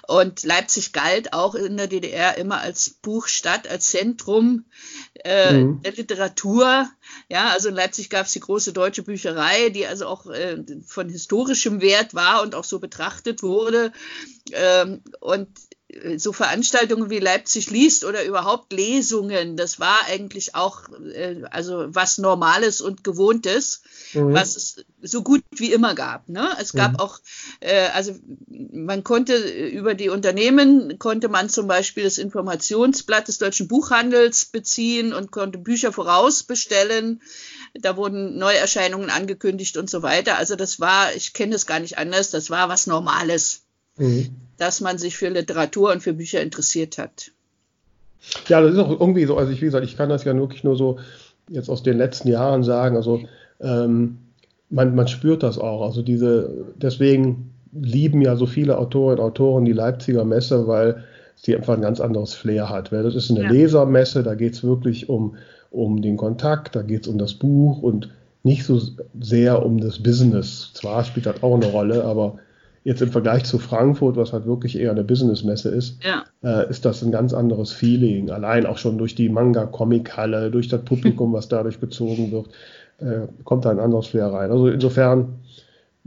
[0.07, 4.65] und Leipzig galt auch in der DDR immer als Buchstadt, als Zentrum
[5.25, 5.83] äh, mhm.
[5.83, 6.89] der Literatur.
[7.29, 11.09] Ja, also in Leipzig gab es die große deutsche Bücherei, die also auch äh, von
[11.09, 13.93] historischem Wert war und auch so betrachtet wurde.
[14.53, 15.49] Ähm, und
[16.17, 20.83] so Veranstaltungen wie Leipzig liest oder überhaupt Lesungen, das war eigentlich auch
[21.15, 24.35] äh, also was Normales und Gewohntes, mhm.
[24.35, 26.29] was es so gut wie immer gab.
[26.29, 26.47] Ne?
[26.61, 26.99] Es gab mhm.
[26.99, 27.21] auch,
[27.61, 28.15] äh, also
[28.47, 35.15] man konnte über die Unternehmen, konnte man zum Beispiel das Informationsblatt des deutschen Buchhandels beziehen
[35.15, 37.23] und konnte Bücher vorausbestellen.
[37.73, 40.37] Da wurden Neuerscheinungen angekündigt und so weiter.
[40.37, 43.63] Also das war, ich kenne es gar nicht anders, das war was Normales.
[43.97, 47.31] Mhm dass man sich für Literatur und für Bücher interessiert hat.
[48.49, 50.65] Ja, das ist auch irgendwie so, also ich, wie gesagt, ich kann das ja wirklich
[50.65, 50.99] nur so
[51.49, 53.21] jetzt aus den letzten Jahren sagen, also
[53.61, 54.19] ähm,
[54.71, 59.65] man, man spürt das auch, also diese, deswegen lieben ja so viele Autorinnen und Autoren
[59.65, 61.05] die Leipziger Messe, weil
[61.37, 62.93] sie einfach ein ganz anderes Flair hat.
[62.93, 63.51] Weil das ist eine ja.
[63.51, 65.37] Lesermesse, da geht es wirklich um,
[65.71, 68.11] um den Kontakt, da geht es um das Buch und
[68.43, 68.81] nicht so
[69.21, 70.71] sehr um das Business.
[70.75, 72.39] Zwar spielt das auch eine Rolle, aber
[72.89, 76.25] Jetzt im Vergleich zu Frankfurt, was halt wirklich eher eine Businessmesse ist, ja.
[76.43, 78.31] äh, ist das ein ganz anderes Feeling.
[78.31, 82.47] Allein auch schon durch die Manga-Comic-Halle, durch das Publikum, was dadurch gezogen wird,
[83.01, 84.51] äh, kommt da ein anderes Flair rein.
[84.51, 85.35] Also insofern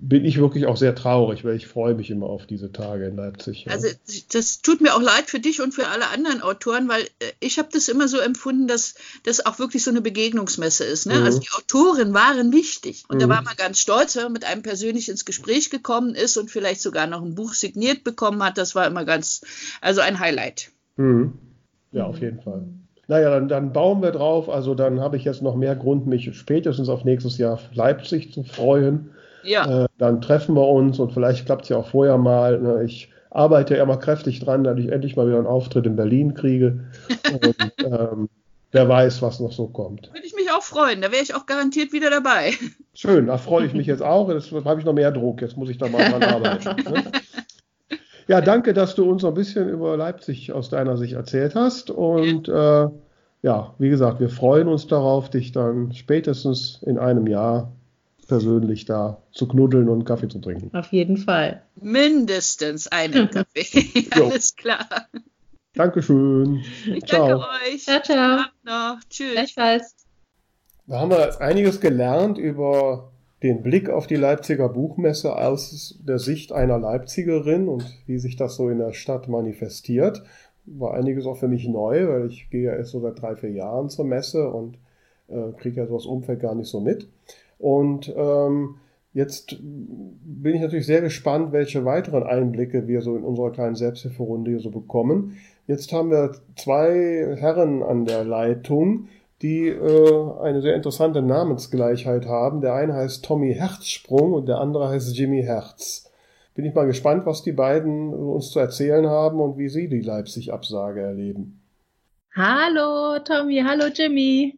[0.04, 3.16] bin ich wirklich auch sehr traurig, weil ich freue mich immer auf diese Tage in
[3.16, 3.66] Leipzig.
[3.66, 3.74] Ja.
[3.74, 3.88] Also
[4.34, 7.60] das tut mir auch leid für dich und für alle anderen Autoren, weil äh, ich
[7.60, 11.06] habe das immer so empfunden, dass das auch wirklich so eine Begegnungsmesse ist.
[11.06, 11.20] Ne?
[11.20, 11.26] Mhm.
[11.26, 13.20] Also die Autoren waren wichtig und mhm.
[13.22, 16.50] da war man ganz stolz, wenn man mit einem persönlich ins Gespräch gekommen ist und
[16.50, 18.58] vielleicht sogar noch ein Buch signiert bekommen hat.
[18.58, 19.42] Das war immer ganz,
[19.82, 20.72] also ein Highlight.
[20.98, 21.34] Mhm.
[21.92, 22.64] Ja, auf jeden Fall.
[23.08, 24.50] Naja, dann, dann bauen wir drauf.
[24.50, 28.44] Also dann habe ich jetzt noch mehr Grund, mich spätestens auf nächstes Jahr Leipzig zu
[28.44, 29.12] freuen.
[29.44, 29.84] Ja.
[29.84, 32.60] Äh, dann treffen wir uns und vielleicht klappt es ja auch vorher mal.
[32.60, 32.84] Ne?
[32.84, 36.34] Ich arbeite ja immer kräftig dran, dass ich endlich mal wieder einen Auftritt in Berlin
[36.34, 36.86] kriege.
[37.32, 38.30] und ähm,
[38.72, 40.12] wer weiß, was noch so kommt.
[40.14, 42.54] Würde ich mich auch freuen, da wäre ich auch garantiert wieder dabei.
[42.94, 44.30] Schön, da freue ich mich jetzt auch.
[44.30, 46.92] Jetzt habe ich noch mehr Druck, jetzt muss ich da mal dran arbeiten.
[46.92, 47.04] Ne?
[48.28, 51.92] Ja, danke, dass du uns ein bisschen über Leipzig aus deiner Sicht erzählt hast.
[51.92, 52.88] Und äh,
[53.42, 57.74] ja, wie gesagt, wir freuen uns darauf, dich dann spätestens in einem Jahr
[58.32, 60.74] persönlich da zu knuddeln und Kaffee zu trinken.
[60.74, 61.64] Auf jeden Fall.
[61.76, 64.08] Mindestens einen Kaffee.
[64.12, 64.86] Alles klar.
[65.74, 66.64] Dankeschön.
[66.96, 67.28] Ich ciao.
[67.28, 67.84] danke euch.
[67.84, 68.40] Ciao, ciao.
[68.64, 69.00] Noch.
[69.10, 69.34] Tschüss.
[69.34, 69.96] Gleichfalls.
[70.88, 73.12] Da haben wir einiges gelernt über
[73.44, 78.56] den Blick auf die Leipziger Buchmesse aus der Sicht einer Leipzigerin und wie sich das
[78.56, 80.24] so in der Stadt manifestiert.
[80.66, 83.52] War einiges auch für mich neu, weil ich gehe ja erst so seit drei, vier
[83.52, 84.78] Jahren zur Messe und
[85.28, 87.10] äh, kriege ja so das Umfeld gar nicht so mit.
[87.62, 88.78] Und ähm,
[89.14, 94.52] jetzt bin ich natürlich sehr gespannt, welche weiteren Einblicke wir so in unserer kleinen Selbsthilferunde
[94.52, 95.38] hier so bekommen.
[95.68, 99.08] Jetzt haben wir zwei Herren an der Leitung,
[99.44, 102.62] die äh, eine sehr interessante Namensgleichheit haben.
[102.62, 106.12] Der eine heißt Tommy Herzsprung und der andere heißt Jimmy Herz.
[106.56, 110.02] Bin ich mal gespannt, was die beiden uns zu erzählen haben und wie sie die
[110.02, 111.62] Leipzig-Absage erleben.
[112.36, 114.58] Hallo Tommy, hallo Jimmy.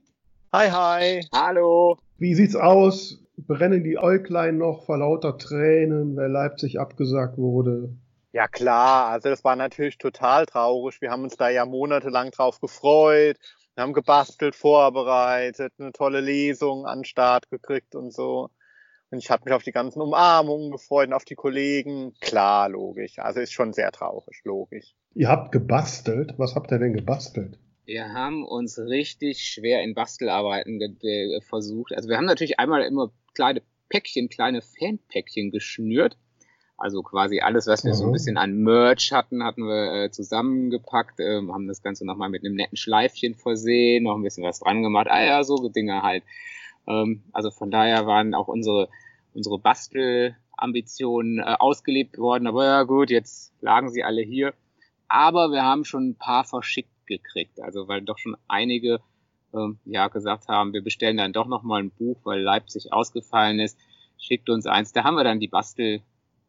[0.54, 1.28] Hi, hi.
[1.34, 1.98] Hallo.
[2.18, 3.20] Wie sieht's aus?
[3.36, 7.90] Brennen die Äuglein noch vor lauter Tränen, weil Leipzig abgesagt wurde?
[8.32, 11.02] Ja klar, also das war natürlich total traurig.
[11.02, 13.38] Wir haben uns da ja monatelang drauf gefreut
[13.76, 18.50] wir haben gebastelt, vorbereitet, eine tolle Lesung an den Start gekriegt und so.
[19.10, 22.14] Und ich habe mich auf die ganzen Umarmungen gefreut und auf die Kollegen.
[22.20, 23.20] Klar, logisch.
[23.20, 24.96] Also ist schon sehr traurig, logisch.
[25.14, 26.34] Ihr habt gebastelt?
[26.38, 27.60] Was habt ihr denn gebastelt?
[27.86, 30.80] Wir haben uns richtig schwer in Bastelarbeiten
[31.42, 31.94] versucht.
[31.94, 36.18] Also wir haben natürlich einmal immer kleine Päckchen, kleine Fanpäckchen geschnürt.
[36.78, 37.96] Also quasi alles, was wir mhm.
[37.96, 38.14] so ein mhm.
[38.14, 42.56] bisschen an Merch hatten, hatten wir äh, zusammengepackt, äh, haben das Ganze nochmal mit einem
[42.56, 45.08] netten Schleifchen versehen, noch ein bisschen was dran gemacht.
[45.10, 46.24] Ah ja, so Dinge halt.
[46.88, 48.90] Ähm, also von daher waren auch unsere,
[49.34, 52.48] unsere Bastelambitionen äh, ausgelebt worden.
[52.48, 54.54] Aber ja gut, jetzt lagen sie alle hier.
[55.08, 57.62] Aber wir haben schon ein paar verschickt gekriegt.
[57.62, 59.00] Also weil doch schon einige
[59.54, 63.78] ähm, ja gesagt haben, wir bestellen dann doch nochmal ein Buch, weil Leipzig ausgefallen ist.
[64.18, 64.94] Schickt uns eins.
[64.94, 66.02] Da haben wir dann die Bastel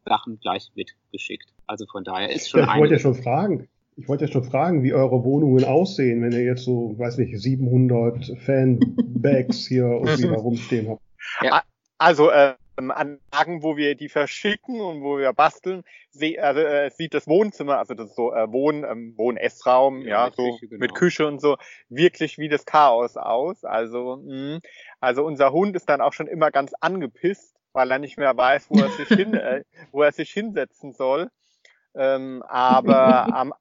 [0.05, 1.51] Sachen gleich mitgeschickt.
[1.67, 2.61] Also von daher ist schon.
[2.61, 3.67] Ja, ich wollte ja schon fragen.
[3.97, 7.39] Ich wollte ja schon fragen, wie eure Wohnungen aussehen, wenn ihr jetzt so, weiß nicht,
[7.39, 11.01] 700 Fanbags hier irgendwie rumstehen habt.
[11.41, 11.63] Ja.
[11.97, 17.13] Also äh, Anlagen, wo wir die verschicken und wo wir basteln, seh, also, äh, sieht
[17.13, 20.79] das Wohnzimmer, also das so äh, Wohn, ähm, Wohn-Essraum, ja, ja so Küche, genau.
[20.79, 21.57] mit Küche und so,
[21.89, 23.63] wirklich wie das Chaos aus.
[23.63, 24.59] Also, mh.
[24.99, 28.67] also unser Hund ist dann auch schon immer ganz angepisst, weil er nicht mehr weiß,
[28.69, 31.29] wo er sich, hin, äh, wo er sich hinsetzen soll.
[31.95, 33.53] Ähm, aber am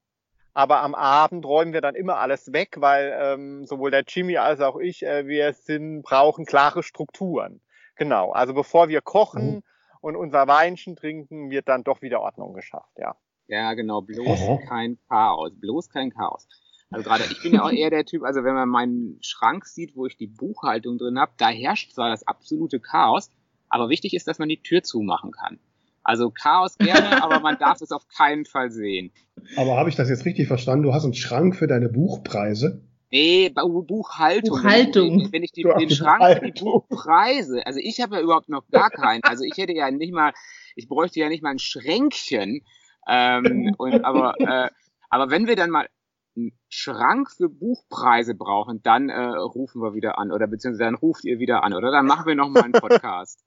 [0.56, 4.60] aber am Abend räumen wir dann immer alles weg, weil ähm, sowohl der Jimmy als
[4.60, 7.60] auch ich, äh, wir sind, brauchen klare Strukturen.
[7.96, 8.32] Genau.
[8.32, 9.62] Also bevor wir kochen mhm.
[10.00, 13.16] und unser Weinchen trinken, wird dann doch wieder Ordnung geschafft, ja.
[13.46, 14.00] Ja, genau.
[14.00, 14.58] Bloß Aha.
[14.68, 15.52] kein Chaos.
[15.60, 16.46] Bloß kein Chaos.
[16.90, 19.96] Also gerade, ich bin ja auch eher der Typ, also wenn man meinen Schrank sieht,
[19.96, 23.30] wo ich die Buchhaltung drin habe, da herrscht zwar das absolute Chaos,
[23.68, 25.58] aber wichtig ist, dass man die Tür zumachen kann.
[26.04, 29.10] Also Chaos gerne, aber man darf es auf keinen Fall sehen.
[29.56, 30.84] Aber habe ich das jetzt richtig verstanden?
[30.84, 32.82] Du hast einen Schrank für deine Buchpreise?
[33.14, 34.56] Nee, Buchhaltung.
[34.56, 35.28] Buchhaltung.
[35.30, 38.90] Wenn ich, die, den Schrank für die Buchpreise, also ich habe ja überhaupt noch gar
[38.90, 39.22] keinen.
[39.22, 40.32] Also ich hätte ja nicht mal,
[40.74, 42.62] ich bräuchte ja nicht mal ein Schränkchen.
[43.06, 44.68] Ähm, und, aber, äh,
[45.10, 45.86] aber wenn wir dann mal
[46.36, 51.24] einen Schrank für Buchpreise brauchen, dann äh, rufen wir wieder an oder beziehungsweise dann ruft
[51.24, 53.44] ihr wieder an oder dann machen wir nochmal einen Podcast.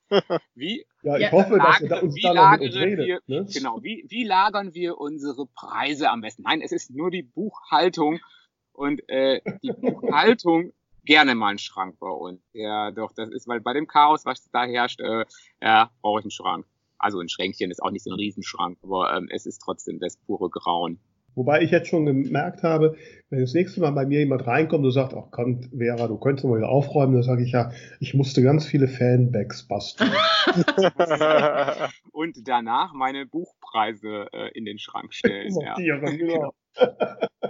[0.55, 3.05] Wie, ja, ich hoffe, dass ihr da uns da noch mit uns redet.
[3.05, 3.45] Wir, ne?
[3.53, 6.43] Genau, wie, wie lagern wir unsere Preise am besten?
[6.43, 8.22] Nein, es ist nur die Buchhaltung
[8.78, 10.72] und äh, die Buchhaltung
[11.04, 12.40] gerne mal einen Schrank bei uns.
[12.54, 15.26] Ja, doch, das ist, weil bei dem Chaos, was da herrscht, äh,
[15.62, 16.66] ja, brauche ich einen Schrank.
[17.00, 20.18] Also ein Schränkchen ist auch nicht so ein Riesenschrank, aber ähm, es ist trotzdem das
[20.18, 21.00] pure Grauen.
[21.36, 22.98] Wobei ich jetzt schon gemerkt habe,
[23.30, 26.46] wenn das nächste Mal bei mir jemand reinkommt und sagt, ach komm, Vera, du könntest
[26.46, 30.12] mal wieder aufräumen, dann sage ich ja, ich musste ganz viele Fanbags basteln.
[32.12, 35.54] und danach meine Buchpreise äh, in den Schrank stellen.
[35.62, 35.76] ja.
[35.76, 36.54] genau.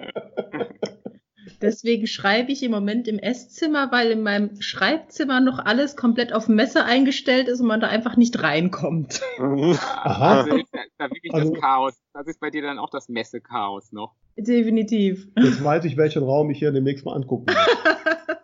[1.62, 6.48] Deswegen schreibe ich im Moment im Esszimmer, weil in meinem Schreibzimmer noch alles komplett auf
[6.48, 9.22] Messer eingestellt ist und man da einfach nicht reinkommt.
[9.40, 10.42] Aha.
[10.42, 11.94] Also ist da wirklich also, das Chaos.
[12.14, 14.14] Das ist bei dir dann auch das Messechaos noch.
[14.38, 15.30] Definitiv.
[15.36, 17.56] Jetzt weiß ich, welchen Raum ich hier demnächst mal angucken muss.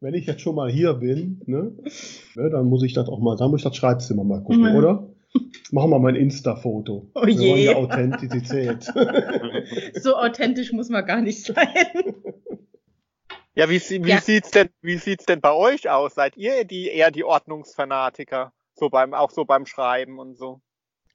[0.00, 1.72] Wenn ich jetzt schon mal hier bin, ne,
[2.34, 4.76] ne, dann muss ich das auch mal, dann muss ich das Schreibzimmer mal gucken, mhm.
[4.76, 5.08] oder?
[5.72, 7.10] Machen wir mal ein Insta-Foto.
[7.14, 7.74] Oh je.
[7.74, 8.84] Authentizität.
[9.94, 12.03] so authentisch muss man gar nicht sein.
[13.54, 14.20] Ja, wie, wie ja.
[14.20, 16.14] sieht's denn, wie sieht's denn bei euch aus?
[16.14, 18.52] Seid ihr die eher die Ordnungsfanatiker?
[18.74, 20.60] So beim, auch so beim Schreiben und so?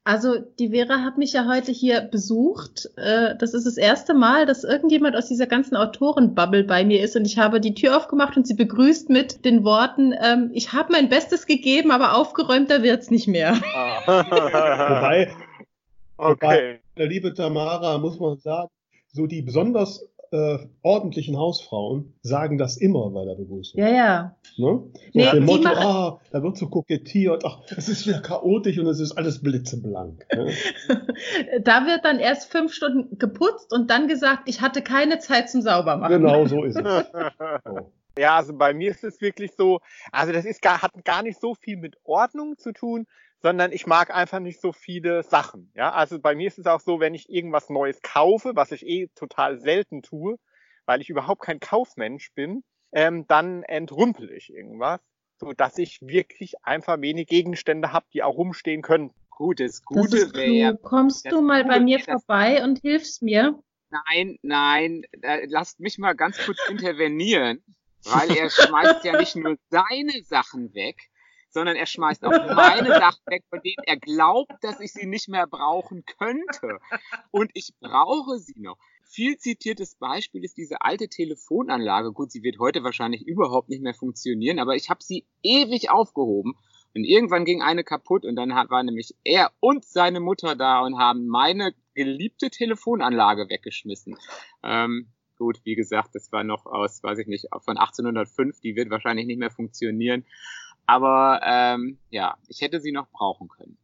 [0.05, 2.89] Also die Vera hat mich ja heute hier besucht.
[2.95, 7.17] Äh, das ist das erste Mal, dass irgendjemand aus dieser ganzen Autorenbubble bei mir ist
[7.17, 10.93] und ich habe die Tür aufgemacht und sie begrüßt mit den Worten, ähm, ich habe
[10.93, 13.59] mein Bestes gegeben, aber aufgeräumter wird's nicht mehr.
[13.75, 14.01] Ah.
[14.07, 15.31] wobei,
[16.17, 16.79] okay.
[16.95, 18.69] wobei, liebe Tamara, muss man sagen,
[19.11, 23.79] so die besonders äh, ordentlichen Hausfrauen sagen das immer bei der Begrüßung.
[23.79, 24.35] Ja, ja.
[24.57, 24.65] Ne?
[24.65, 28.21] So Nee, nach dem Motto, machen- ah, da wird so kokettiert, ach, es ist wieder
[28.21, 30.25] chaotisch und es ist alles blitzeblank.
[30.35, 30.51] Ne?
[31.63, 35.61] Da wird dann erst fünf Stunden geputzt und dann gesagt, ich hatte keine Zeit zum
[35.61, 36.21] Saubermachen.
[36.21, 36.83] Genau so ist es.
[36.83, 37.91] So.
[38.17, 39.79] Ja, also bei mir ist es wirklich so,
[40.11, 43.05] also das ist gar, hat gar nicht so viel mit Ordnung zu tun,
[43.41, 45.71] sondern ich mag einfach nicht so viele Sachen.
[45.75, 48.85] Ja, also bei mir ist es auch so, wenn ich irgendwas Neues kaufe, was ich
[48.85, 50.37] eh total selten tue,
[50.85, 54.99] weil ich überhaupt kein Kaufmensch bin, ähm, dann entrümpel ich irgendwas,
[55.37, 59.11] so dass ich wirklich einfach wenig Gegenstände habe, die auch rumstehen können.
[59.29, 60.77] Gut, das Das Gute ist wäre.
[60.77, 63.57] Kommst das du mal bei mir vorbei und hilfst mir?
[63.89, 65.03] Nein, nein,
[65.47, 67.63] lasst mich mal ganz kurz intervenieren,
[68.03, 70.97] weil er schmeißt ja nicht nur seine Sachen weg,
[71.49, 75.29] sondern er schmeißt auch meine Sachen weg, von denen er glaubt, dass ich sie nicht
[75.29, 76.79] mehr brauchen könnte.
[77.31, 78.77] Und ich brauche sie noch.
[79.03, 82.11] Viel zitiertes Beispiel ist diese alte Telefonanlage.
[82.13, 86.55] Gut, sie wird heute wahrscheinlich überhaupt nicht mehr funktionieren, aber ich habe sie ewig aufgehoben.
[86.95, 90.97] Und irgendwann ging eine kaputt und dann war nämlich er und seine Mutter da und
[90.97, 94.17] haben meine geliebte Telefonanlage weggeschmissen.
[94.63, 98.89] Ähm, gut, wie gesagt, das war noch aus, weiß ich nicht, von 1805, die wird
[98.89, 100.25] wahrscheinlich nicht mehr funktionieren.
[100.89, 103.77] Aber ähm, ja, ich hätte sie noch brauchen können.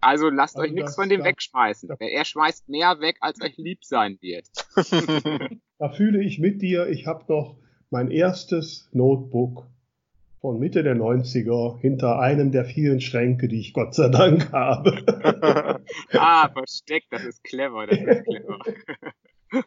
[0.00, 1.90] Also lasst Also euch nichts von dem da- wegschmeißen.
[1.98, 4.48] Er schmeißt mehr weg, als euch lieb sein wird.
[5.78, 7.56] Da fühle ich mit dir, ich habe noch
[7.90, 9.66] mein erstes Notebook
[10.40, 15.84] von Mitte der 90er hinter einem der vielen Schränke, die ich Gott sei Dank habe.
[16.12, 18.58] Ah, versteckt, das ist clever, das ist clever.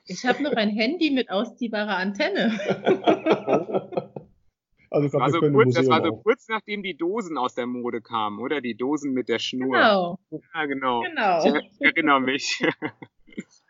[0.06, 2.52] Ich habe noch ein Handy mit ausziehbarer Antenne.
[4.90, 6.24] Also wir so kurz, das war so auch.
[6.24, 8.62] kurz nachdem die Dosen aus der Mode kamen, oder?
[8.62, 9.74] Die Dosen mit der Schnur.
[9.74, 10.20] Genau,
[10.54, 11.02] Ja, genau.
[11.02, 11.46] genau.
[11.60, 12.64] Ich, ich erinnere mich.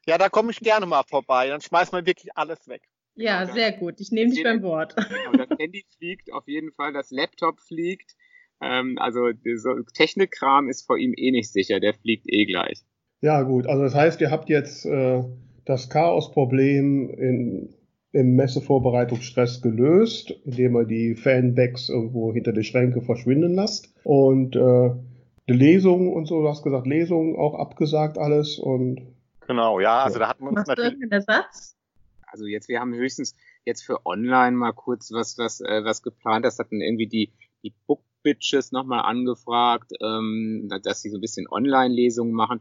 [0.06, 1.50] Ja, da komme ich gerne mal vorbei.
[1.50, 2.82] Dann schmeißt man wirklich alles weg.
[3.16, 4.00] Ja, Genau, sehr gut.
[4.00, 4.96] Ich nehme dich beim Wort.
[4.96, 8.16] Genau, das Handy fliegt auf jeden Fall, das Laptop fliegt.
[8.62, 12.82] Ähm, also so Technikkram ist vor ihm eh nicht sicher, der fliegt eh gleich.
[13.22, 13.68] Ja, gut.
[13.68, 15.24] Also das heißt, ihr habt jetzt äh,
[15.66, 17.76] das Chaos-Problem in,
[18.18, 23.94] im Messevorbereitungsstress gelöst, indem ihr die Fanbags irgendwo hinter die Schränke verschwinden lasst.
[24.04, 24.92] Und äh,
[25.48, 29.02] die Lesung und so, du hast gesagt, Lesung auch abgesagt alles und
[29.46, 30.94] Genau, ja, also da hatten wir uns Machst du natürlich.
[30.94, 31.78] irgendeinen Ersatz?
[32.26, 36.44] Also jetzt, wir haben höchstens jetzt für online mal kurz was, was, äh, was geplant.
[36.44, 37.32] Das hatten irgendwie die,
[37.64, 42.60] die Book Bitches nochmal angefragt, ähm, dass sie so ein bisschen Online-Lesungen machen.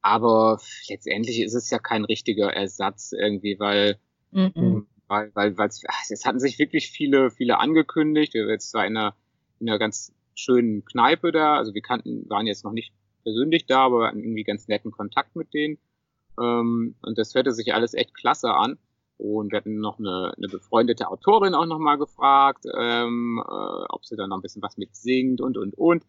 [0.00, 3.98] Aber letztendlich ist es ja kein richtiger Ersatz irgendwie, weil
[4.32, 4.86] Mhm.
[5.12, 8.32] Weil, weil, weil es hatten sich wirklich viele, viele angekündigt.
[8.32, 9.14] Wir waren jetzt zwar in einer,
[9.60, 13.84] in einer ganz schönen Kneipe da, also wir kannten, waren jetzt noch nicht persönlich da,
[13.84, 15.78] aber wir hatten irgendwie ganz netten Kontakt mit denen.
[16.40, 18.78] Ähm, und das hörte sich alles echt klasse an.
[19.18, 24.16] Und wir hatten noch eine, eine befreundete Autorin auch nochmal gefragt, ähm, äh, ob sie
[24.16, 26.04] da noch ein bisschen was mit singt und, und, und.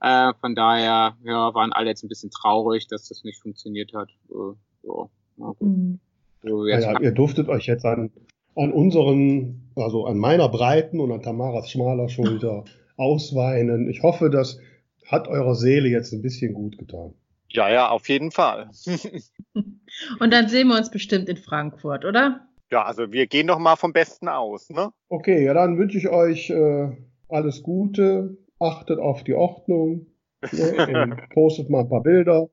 [0.00, 4.10] Äh, von daher, ja, waren alle jetzt ein bisschen traurig, dass das nicht funktioniert hat.
[4.30, 5.60] Äh, so, ja, gut.
[5.62, 6.00] Mhm.
[6.42, 8.12] so, jetzt naja, ihr durftet euch jetzt an,
[8.54, 12.64] an unseren, also an meiner breiten und an Tamaras schmaler Schulter
[12.96, 13.88] ausweinen.
[13.88, 14.58] Ich hoffe, das
[15.06, 17.14] hat eurer Seele jetzt ein bisschen gut getan.
[17.48, 18.70] Ja, ja, auf jeden Fall.
[20.20, 22.48] Und dann sehen wir uns bestimmt in Frankfurt, oder?
[22.72, 24.90] ja, also wir gehen doch mal vom Besten aus, ne?
[25.10, 26.88] Okay, ja, dann wünsche ich euch äh,
[27.28, 28.38] alles Gute.
[28.58, 30.06] Achtet auf die Ordnung.
[30.52, 32.48] Ne, postet mal ein paar Bilder,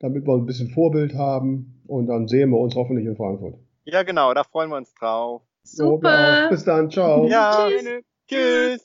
[0.00, 1.80] damit wir ein bisschen Vorbild haben.
[1.86, 3.54] Und dann sehen wir uns hoffentlich in Frankfurt.
[3.84, 5.42] Ja, genau, da freuen wir uns drauf.
[6.46, 6.50] Auch.
[6.50, 7.26] Bis dann, ciao.
[7.28, 8.02] Ja, Tschüss.
[8.28, 8.80] tschüss.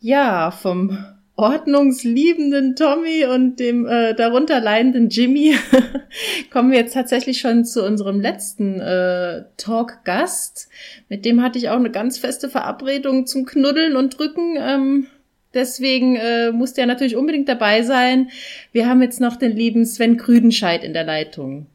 [0.00, 0.98] Ja, vom
[1.36, 5.56] ordnungsliebenden Tommy und dem äh, darunter leidenden Jimmy
[6.52, 10.68] kommen wir jetzt tatsächlich schon zu unserem letzten äh, Talk-Gast.
[11.08, 14.56] Mit dem hatte ich auch eine ganz feste Verabredung zum Knuddeln und Drücken.
[14.60, 15.06] Ähm,
[15.54, 18.30] deswegen äh, musste er natürlich unbedingt dabei sein.
[18.70, 21.66] Wir haben jetzt noch den lieben Sven Krüdenscheid in der Leitung.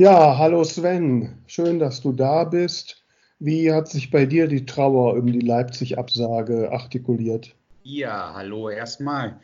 [0.00, 1.34] Ja, hallo Sven.
[1.46, 3.04] Schön, dass du da bist.
[3.38, 7.54] Wie hat sich bei dir die Trauer um die Leipzig-Absage artikuliert?
[7.82, 9.38] Ja, hallo erstmal.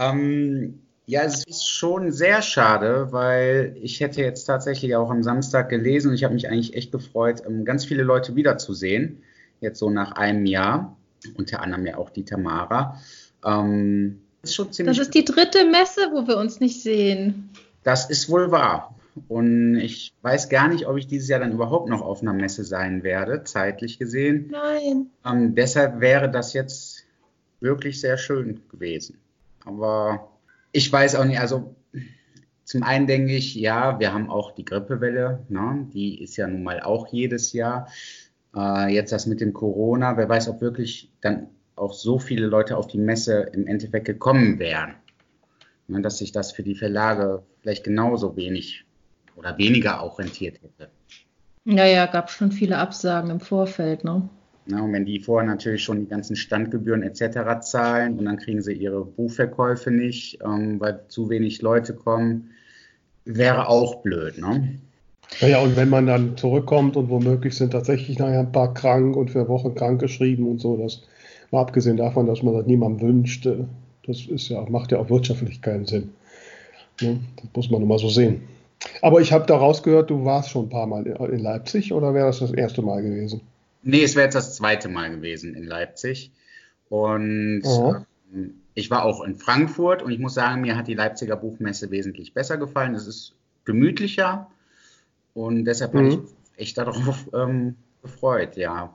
[0.00, 5.68] Ähm, ja, es ist schon sehr schade, weil ich hätte jetzt tatsächlich auch am Samstag
[5.68, 9.22] gelesen und ich habe mich eigentlich echt gefreut, ähm, ganz viele Leute wiederzusehen,
[9.60, 10.96] jetzt so nach einem Jahr,
[11.38, 13.00] unter anderem ja auch die Tamara.
[13.46, 17.50] Ähm, ist schon ziemlich Das ist die dritte Messe, wo wir uns nicht sehen.
[17.84, 18.96] das ist wohl wahr.
[19.28, 22.64] Und ich weiß gar nicht, ob ich dieses Jahr dann überhaupt noch auf einer Messe
[22.64, 24.50] sein werde, zeitlich gesehen.
[24.50, 25.06] Nein.
[25.24, 27.04] Ähm, deshalb wäre das jetzt
[27.60, 29.18] wirklich sehr schön gewesen.
[29.64, 30.30] Aber
[30.72, 31.74] ich weiß auch nicht, also
[32.64, 35.88] zum einen denke ich, ja, wir haben auch die Grippewelle, ne?
[35.92, 37.88] die ist ja nun mal auch jedes Jahr.
[38.54, 42.76] Äh, jetzt das mit dem Corona, wer weiß, ob wirklich dann auch so viele Leute
[42.76, 44.94] auf die Messe im Endeffekt gekommen wären.
[45.88, 46.00] Ne?
[46.00, 48.84] Dass sich das für die Verlage vielleicht genauso wenig
[49.40, 50.90] oder weniger auch rentiert hätte.
[51.64, 54.28] Ja, ja, gab schon viele Absagen im Vorfeld, ne?
[54.66, 57.60] Ja, und wenn die vorher natürlich schon die ganzen Standgebühren etc.
[57.60, 62.50] zahlen und dann kriegen sie ihre Buchverkäufe nicht, ähm, weil zu wenig Leute kommen,
[63.24, 64.78] wäre auch blöd, ne?
[65.40, 69.30] Naja, und wenn man dann zurückkommt und womöglich sind tatsächlich nachher ein paar krank und
[69.30, 71.02] für Wochen krank geschrieben und so, das
[71.50, 73.48] mal abgesehen davon, dass man das niemandem wünscht,
[74.06, 76.10] das ist ja, macht ja auch wirtschaftlich keinen Sinn.
[77.00, 77.20] Ne?
[77.36, 78.42] Das muss man immer so sehen.
[79.02, 82.26] Aber ich habe daraus gehört, du warst schon ein paar Mal in Leipzig oder wäre
[82.26, 83.42] das das erste Mal gewesen?
[83.82, 86.30] Nee, es wäre jetzt das zweite Mal gewesen in Leipzig.
[86.88, 91.36] Und äh, ich war auch in Frankfurt und ich muss sagen, mir hat die Leipziger
[91.36, 92.94] Buchmesse wesentlich besser gefallen.
[92.94, 94.48] Es ist gemütlicher
[95.34, 95.98] und deshalb mhm.
[95.98, 96.18] habe ich
[96.56, 98.94] echt darauf ähm, gefreut, ja.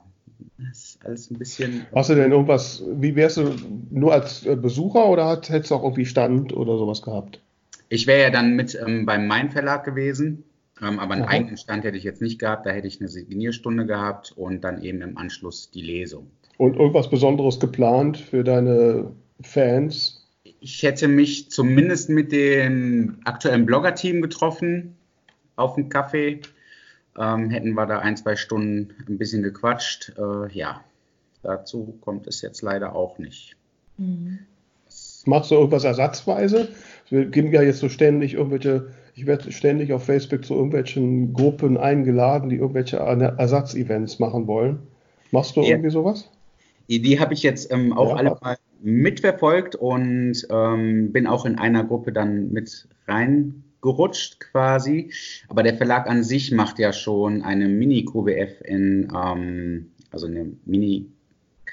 [0.58, 1.86] Das ist alles ein bisschen.
[1.94, 3.54] Hast du denn irgendwas, wie wärst du
[3.90, 7.40] nur als äh, Besucher oder hättest du auch irgendwie Stand oder sowas gehabt?
[7.88, 10.44] Ich wäre ja dann mit ähm, beim Main Verlag gewesen,
[10.82, 11.30] ähm, aber einen Aha.
[11.30, 12.66] eigenen Stand hätte ich jetzt nicht gehabt.
[12.66, 16.30] Da hätte ich eine Signierstunde gehabt und dann eben im Anschluss die Lesung.
[16.58, 20.26] Und irgendwas Besonderes geplant für deine Fans?
[20.60, 24.96] Ich hätte mich zumindest mit dem aktuellen Blogger-Team getroffen
[25.54, 26.40] auf dem Kaffee.
[27.18, 30.12] Ähm, hätten wir da ein, zwei Stunden ein bisschen gequatscht.
[30.18, 30.82] Äh, ja,
[31.42, 33.56] dazu kommt es jetzt leider auch nicht.
[33.98, 34.40] Mhm.
[35.26, 36.68] Machst du irgendwas ersatzweise?
[37.10, 41.76] Wir geben ja jetzt so ständig irgendwelche, ich werde ständig auf Facebook zu irgendwelchen Gruppen
[41.76, 44.78] eingeladen, die irgendwelche Ersatzevents machen wollen.
[45.32, 45.70] Machst du ja.
[45.70, 46.30] irgendwie sowas?
[46.88, 48.16] Die, die habe ich jetzt ähm, auch ja.
[48.16, 55.10] alle mal mitverfolgt und ähm, bin auch in einer Gruppe dann mit reingerutscht quasi.
[55.48, 61.06] Aber der Verlag an sich macht ja schon eine Mini-QBF in, ähm, also eine Mini-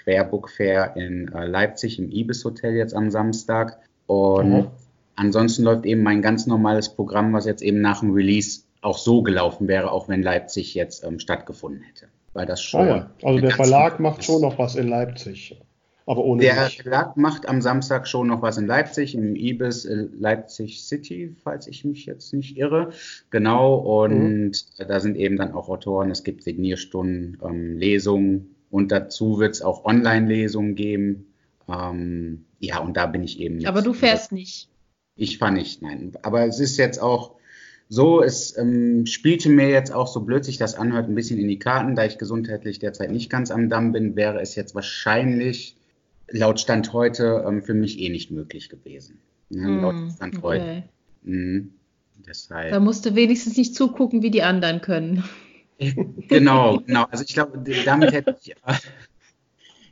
[0.04, 3.80] Querbook Fair in äh, Leipzig im Ibis Hotel jetzt am Samstag.
[4.08, 4.68] Und mhm.
[5.16, 9.22] ansonsten läuft eben mein ganz normales Programm, was jetzt eben nach dem Release auch so
[9.22, 12.08] gelaufen wäre, auch wenn Leipzig jetzt ähm, stattgefunden hätte.
[12.34, 12.82] Weil das schon.
[12.82, 13.10] Ah ja.
[13.24, 15.58] Also der Verlag macht schon noch was in Leipzig.
[16.06, 16.82] Aber ohne Der mich.
[16.82, 21.68] Verlag macht am Samstag schon noch was in Leipzig, im Ibis äh, Leipzig City, falls
[21.68, 22.89] ich mich jetzt nicht irre.
[23.30, 24.51] Genau, und mhm.
[24.86, 29.61] da sind eben dann auch Autoren, es gibt Signierstunden, ähm, Lesungen und dazu wird es
[29.61, 31.28] auch Online-Lesungen geben.
[31.69, 33.63] Ähm, ja, und da bin ich eben.
[33.67, 34.67] Aber du fährst nicht.
[35.15, 36.13] Ich fahre nicht, nein.
[36.24, 37.36] Aber es ist jetzt auch
[37.88, 41.47] so, es ähm, spielte mir jetzt auch, so blöd sich das anhört, ein bisschen in
[41.47, 41.95] die Karten.
[41.95, 45.76] Da ich gesundheitlich derzeit nicht ganz am Damm bin, wäre es jetzt wahrscheinlich
[46.32, 49.19] laut Stand heute ähm, für mich eh nicht möglich gewesen.
[49.51, 50.43] Ja, mm, laut Stand okay.
[50.43, 50.84] heute.
[51.21, 51.74] Mhm.
[52.28, 52.71] Deshalb.
[52.71, 55.24] Da musst du wenigstens nicht zugucken, wie die anderen können.
[56.27, 57.05] Genau, genau.
[57.11, 58.55] Also ich glaube, damit hätte ich.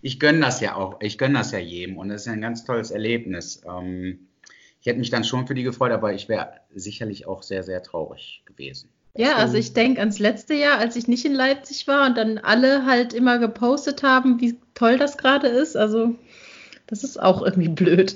[0.04, 1.00] Ich gönne das ja auch.
[1.02, 3.62] Ich gönne das ja jedem und das ist ein ganz tolles Erlebnis.
[3.68, 4.28] Ähm,
[4.80, 7.84] ich hätte mich dann schon für die gefreut, aber ich wäre sicherlich auch sehr, sehr
[7.84, 8.90] traurig gewesen.
[9.16, 12.38] Ja, also ich denke ans letzte Jahr, als ich nicht in Leipzig war und dann
[12.38, 15.76] alle halt immer gepostet haben, wie toll das gerade ist.
[15.76, 16.16] Also
[16.88, 18.16] das ist auch irgendwie blöd.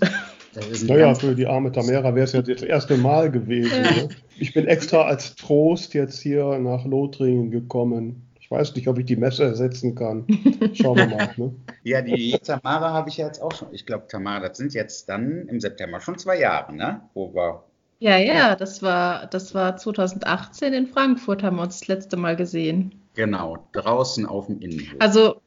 [0.88, 3.84] Naja, für die arme Tamara wäre es ja das erste Mal gewesen.
[3.84, 3.92] Ja.
[3.92, 4.10] Ne?
[4.38, 8.28] Ich bin extra als Trost jetzt hier nach Lothringen gekommen.
[8.40, 10.26] Ich weiß nicht, ob ich die Messe ersetzen kann.
[10.74, 11.30] Schauen wir mal.
[11.38, 11.54] Ne?
[11.84, 13.68] Ja, die Tamara habe ich ja jetzt auch schon.
[13.72, 17.02] Ich glaube, Tamara, das sind jetzt dann im September schon zwei Jahre, ne?
[17.14, 17.64] Wo wir
[18.00, 22.36] ja, ja, das war, das war 2018 in Frankfurt, haben wir uns das letzte Mal
[22.36, 22.94] gesehen.
[23.16, 24.96] Genau, draußen auf dem Innenhof.
[25.00, 25.42] Also,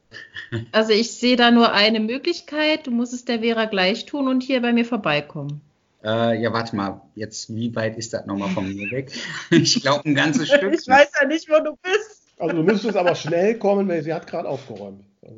[0.71, 4.41] also ich sehe da nur eine Möglichkeit, du musst es der Vera gleich tun und
[4.41, 5.61] hier bei mir vorbeikommen.
[6.03, 9.11] Äh, ja, warte mal, jetzt, wie weit ist das nochmal von mir weg?
[9.51, 10.73] Ich glaube, ein ganzes Stück.
[10.73, 12.23] Ich weiß ja nicht, wo du bist.
[12.37, 15.03] Also du müsstest aber schnell kommen, weil sie hat gerade aufgeräumt.
[15.21, 15.37] Also,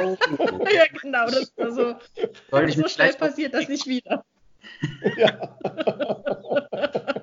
[0.38, 1.94] oh, ja, genau, das war so,
[2.50, 4.24] Soll ich so schnell passiert das nicht wieder.
[5.16, 5.56] ja.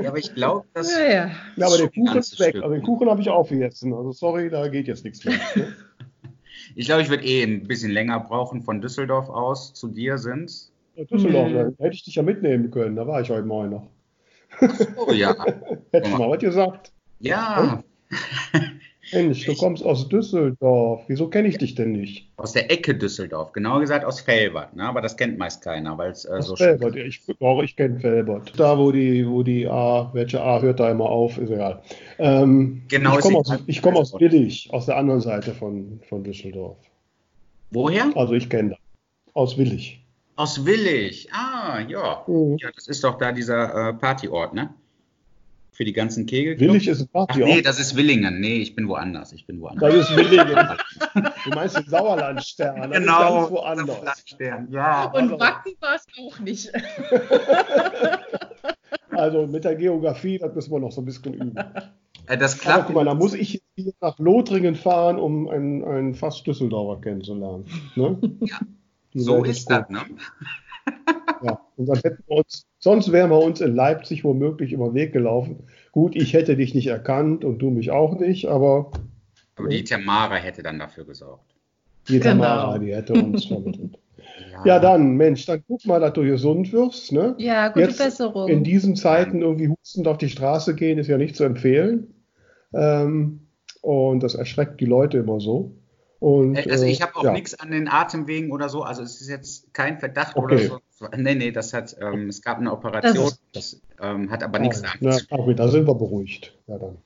[0.00, 0.92] ja, aber ich glaube, dass.
[0.92, 1.30] Ja, ja.
[1.56, 2.56] ja aber der Kuchen ist weg.
[2.56, 3.92] Also den Kuchen habe ich aufgegessen.
[3.92, 5.34] Also sorry, da geht jetzt nichts mehr.
[5.54, 5.74] Ne?
[6.74, 9.72] ich glaube, ich würde eh ein bisschen länger brauchen von Düsseldorf aus.
[9.74, 11.54] Zu dir sind ja, Düsseldorf, hm.
[11.78, 12.96] da hätte ich dich ja mitnehmen können.
[12.96, 13.88] Da war ich heute Morgen noch.
[14.96, 15.34] Oh ja.
[15.92, 16.92] Hättest du mal was gesagt.
[17.20, 17.82] Ja.
[19.12, 21.02] Mensch, du kommst aus Düsseldorf.
[21.06, 22.30] Wieso kenne ich dich denn nicht?
[22.36, 24.84] Aus der Ecke Düsseldorf, genauer gesagt aus Felbert, ne?
[24.84, 28.00] aber das kennt meist keiner, weil es äh, so Felbert, ja, ich, auch ich kenne
[28.00, 28.52] Felbert.
[28.58, 31.82] Da, wo die, wo die A, welche A hört da immer auf, ist egal.
[32.18, 33.16] Ähm, genau.
[33.16, 36.78] Ich komme aus, ich komm aus Willig, aus der anderen Seite von, von Düsseldorf.
[37.70, 38.10] Woher?
[38.14, 38.78] Also ich kenne das.
[39.34, 40.04] Aus Willig.
[40.36, 41.28] Aus Willig.
[41.32, 42.24] Ah, ja.
[42.26, 42.56] Mhm.
[42.58, 44.74] Ja, das ist doch da dieser äh, Partyort, ne?
[45.74, 46.60] Für die ganzen Kegel.
[46.60, 47.48] Willig ist ein Partyort.
[47.50, 48.40] Ach, nee, das ist Willingen.
[48.40, 49.32] Nee, ich bin woanders.
[49.32, 49.94] Ich bin woanders.
[49.94, 50.54] Das ist Willingen.
[51.44, 52.90] du meinst den Sauerlandstern.
[52.90, 53.44] Das genau.
[53.44, 54.24] Ist woanders.
[54.70, 55.04] Ja.
[55.06, 56.70] Und Wacken war es auch nicht.
[59.10, 61.54] also mit der Geografie, das müssen wir noch so ein bisschen üben.
[62.26, 62.76] Äh, das klappt.
[62.76, 67.00] Aber guck mal, da muss ich hier nach Lothringen fahren, um einen, einen fast Düsseldorfer
[67.00, 67.64] kennenzulernen.
[67.96, 68.18] Ne?
[68.40, 68.58] Ja.
[69.14, 70.00] Die so ist das, ne?
[71.42, 74.94] Ja, und dann hätten wir uns, sonst wären wir uns in Leipzig womöglich über den
[74.94, 75.64] Weg gelaufen.
[75.92, 78.90] Gut, ich hätte dich nicht erkannt und du mich auch nicht, aber.
[79.56, 81.54] Aber die Tamara hätte dann dafür gesorgt.
[82.08, 82.44] Die genau.
[82.44, 83.98] Tamara, die hätte uns vermittelt.
[84.52, 84.64] Ja.
[84.64, 84.78] ja.
[84.78, 87.12] dann, Mensch, dann guck mal, dass du gesund wirst.
[87.12, 87.34] Ne?
[87.38, 88.48] Ja, gute Jetzt Besserung.
[88.48, 92.14] In diesen Zeiten irgendwie hustend auf die Straße gehen, ist ja nicht zu empfehlen.
[92.72, 93.46] Ähm,
[93.82, 95.74] und das erschreckt die Leute immer so.
[96.22, 97.32] Und, also ich äh, habe auch ja.
[97.32, 100.68] nichts an den Atemwegen oder so, also es ist jetzt kein Verdacht okay.
[100.68, 101.08] oder so.
[101.16, 104.60] Nee, nee, das hat, ähm, es gab eine Operation, das, das ähm, hat aber ah,
[104.60, 106.56] nichts damit na, Okay, da sind wir beruhigt.
[106.68, 106.98] Ja, dann.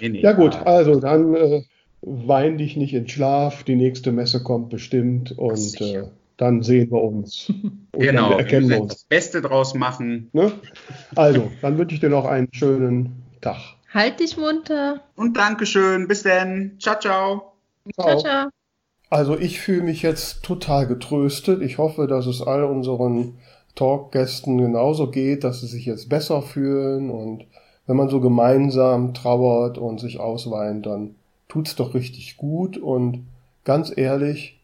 [0.00, 1.62] Nee, nee, ja gut, also dann äh,
[2.02, 6.02] wein dich nicht in Schlaf, die nächste Messe kommt bestimmt und äh,
[6.36, 7.48] dann sehen wir uns.
[7.48, 8.92] Und genau, erkennen wir uns.
[8.92, 10.28] das Beste draus machen.
[10.34, 10.52] Ne?
[11.14, 13.56] Also, dann wünsche ich dir noch einen schönen Tag.
[13.94, 15.00] Halt dich munter.
[15.16, 16.06] Und Dankeschön.
[16.06, 16.72] Bis dann.
[16.78, 17.51] Ciao, ciao.
[17.94, 18.48] Ciao, ciao.
[19.10, 21.60] Also ich fühle mich jetzt total getröstet.
[21.62, 23.38] Ich hoffe, dass es all unseren
[23.74, 27.44] Talkgästen genauso geht, dass sie sich jetzt besser fühlen und
[27.86, 31.14] wenn man so gemeinsam trauert und sich ausweint, dann
[31.48, 33.26] tut's doch richtig gut und
[33.64, 34.60] ganz ehrlich,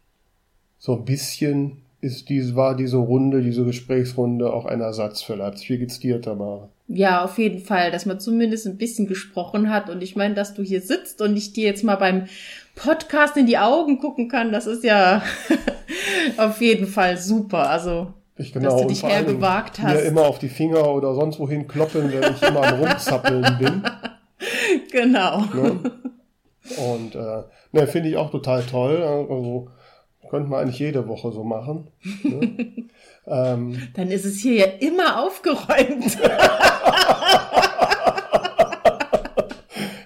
[0.79, 5.71] so ein bisschen ist dies, war diese Runde, diese Gesprächsrunde auch ein Ersatz für Leipzig.
[5.71, 6.69] Wie geht's dir, Tamara?
[6.89, 9.91] Ja, auf jeden Fall, dass man zumindest ein bisschen gesprochen hat.
[9.91, 12.27] Und ich meine, dass du hier sitzt und ich dir jetzt mal beim
[12.75, 15.23] Podcast in die Augen gucken kann, das ist ja
[16.39, 17.69] auf jeden Fall super.
[17.69, 19.95] Also, ich genau, dass du dich hergewagt hast.
[19.95, 23.83] Mir immer auf die Finger oder sonst wohin kloppen, wenn ich immer am Rumzappeln bin.
[24.91, 25.41] Genau.
[25.41, 25.81] Ne?
[26.77, 29.03] Und äh, ne, finde ich auch total toll.
[29.03, 29.69] Also
[30.29, 31.89] könnte man eigentlich jede Woche so machen.
[32.23, 32.73] Ne?
[33.27, 36.19] ähm, Dann ist es hier ja immer aufgeräumt.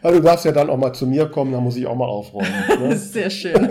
[0.02, 2.08] Ja, du darfst ja dann auch mal zu mir kommen, dann muss ich auch mal
[2.08, 2.50] aufräumen.
[2.80, 2.96] Ne?
[2.96, 3.70] Sehr schön.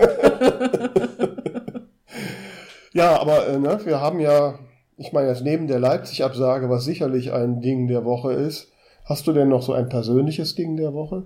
[2.94, 4.58] ja, aber äh, ne, wir haben ja,
[4.96, 8.72] ich meine jetzt neben der Leipzig-Absage, was sicherlich ein Ding der Woche ist,
[9.04, 11.24] hast du denn noch so ein persönliches Ding der Woche?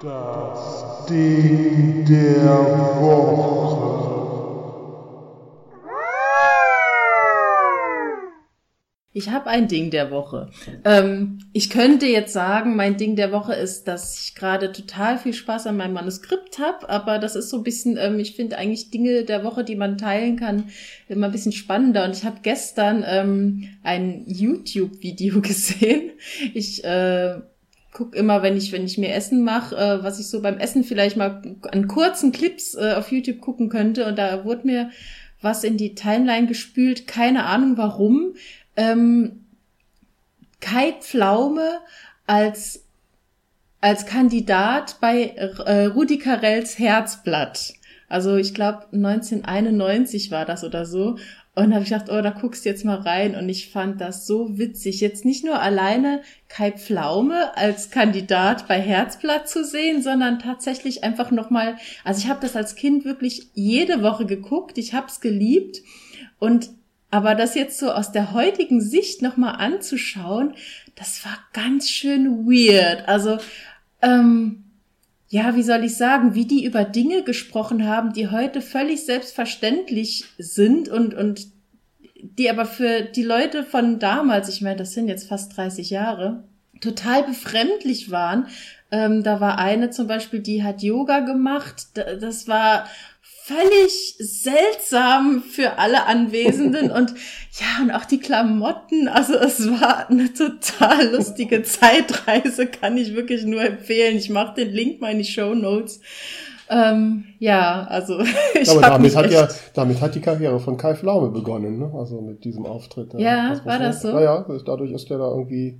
[0.00, 2.58] Das Ding der
[3.00, 3.81] Woche.
[9.14, 10.48] Ich habe ein Ding der Woche.
[10.84, 15.34] Ähm, ich könnte jetzt sagen, mein Ding der Woche ist, dass ich gerade total viel
[15.34, 18.90] Spaß an meinem Manuskript habe, aber das ist so ein bisschen, ähm, ich finde eigentlich
[18.90, 20.64] Dinge der Woche, die man teilen kann,
[21.08, 22.04] immer ein bisschen spannender.
[22.04, 26.12] Und ich habe gestern ähm, ein YouTube-Video gesehen.
[26.54, 27.34] Ich äh,
[27.92, 30.84] guck immer, wenn ich, wenn ich mir Essen mache, äh, was ich so beim Essen
[30.84, 34.06] vielleicht mal an kurzen Clips äh, auf YouTube gucken könnte.
[34.06, 34.90] Und da wurde mir
[35.42, 38.34] was in die Timeline gespült, keine Ahnung warum
[38.76, 39.46] ähm,
[40.60, 41.80] Kai Pflaume
[42.26, 42.84] als,
[43.80, 47.74] als Kandidat bei äh, Rudi Carells Herzblatt.
[48.08, 51.16] Also ich glaube 1991 war das oder so.
[51.54, 53.34] Und habe ich gedacht, oh, da guckst du jetzt mal rein.
[53.34, 55.00] Und ich fand das so witzig.
[55.00, 61.30] Jetzt nicht nur alleine Kai Pflaume als Kandidat bei Herzblatt zu sehen, sondern tatsächlich einfach
[61.30, 64.78] nochmal, also ich habe das als Kind wirklich jede Woche geguckt.
[64.78, 65.82] Ich habe es geliebt.
[66.38, 66.70] Und
[67.12, 70.54] aber das jetzt so aus der heutigen Sicht nochmal anzuschauen,
[70.94, 73.06] das war ganz schön weird.
[73.06, 73.36] Also,
[74.00, 74.64] ähm,
[75.28, 80.24] ja, wie soll ich sagen, wie die über Dinge gesprochen haben, die heute völlig selbstverständlich
[80.38, 81.48] sind und, und
[82.22, 86.44] die aber für die Leute von damals, ich meine, das sind jetzt fast 30 Jahre,
[86.80, 88.46] total befremdlich waren.
[88.90, 91.88] Ähm, da war eine zum Beispiel, die hat Yoga gemacht.
[91.94, 92.86] Das war
[93.44, 97.14] völlig seltsam für alle Anwesenden und
[97.60, 99.08] ja, und auch die Klamotten.
[99.08, 104.16] Also es war eine total lustige Zeitreise, kann ich wirklich nur empfehlen.
[104.16, 106.00] Ich mache den Link mal in die Show Notes.
[106.70, 108.20] Ähm, ja, also
[108.54, 111.90] ich Aber damit hat ja, damit hat die Karriere von Kai Flaume begonnen, ne?
[111.94, 113.12] Also mit diesem Auftritt.
[113.18, 114.12] Ja, das war das so?
[114.12, 115.78] Naja, dadurch ist er da irgendwie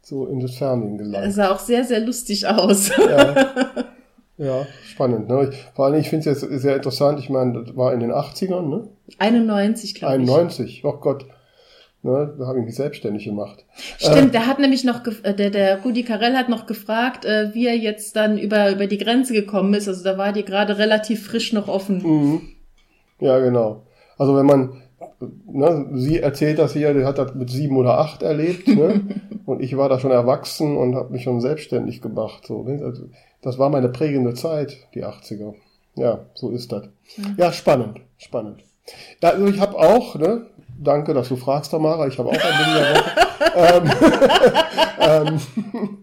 [0.00, 1.26] so in das Fernsehen gelangt.
[1.26, 2.90] Es sah auch sehr, sehr lustig aus.
[2.96, 3.34] Ja.
[4.40, 5.28] Ja, spannend.
[5.28, 5.50] Ne?
[5.74, 7.18] vor allem, ich finde es jetzt sehr interessant.
[7.18, 8.88] Ich meine, das war in den 80ern, ne?
[9.18, 10.20] 91, glaube ich.
[10.20, 11.26] 91, oh Gott.
[12.02, 13.66] Ne, da habe ich mich selbstständig gemacht.
[13.98, 17.52] Stimmt, äh, der hat nämlich noch, äh, der, der Rudi Carell hat noch gefragt, äh,
[17.52, 19.86] wie er jetzt dann über, über die Grenze gekommen ist.
[19.86, 21.98] Also da war die gerade relativ frisch noch offen.
[22.02, 22.40] Mhm.
[23.20, 23.82] Ja, genau.
[24.16, 24.80] Also wenn man,
[25.44, 29.02] ne, sie erzählt das hier, die hat das mit sieben oder acht erlebt, ne?
[29.44, 32.46] und ich war da schon erwachsen und habe mich schon selbstständig gemacht.
[32.46, 32.82] So, ne?
[32.82, 33.10] also,
[33.42, 35.54] das war meine prägende Zeit, die 80er.
[35.96, 36.84] Ja, so ist das.
[37.36, 38.62] Ja, spannend, spannend.
[39.22, 40.46] Ja, also ich habe auch, ne,
[40.78, 42.40] danke, dass du fragst, Tamara, ich habe auch ein
[42.74, 43.04] Woche.
[45.00, 45.98] ähm, ähm,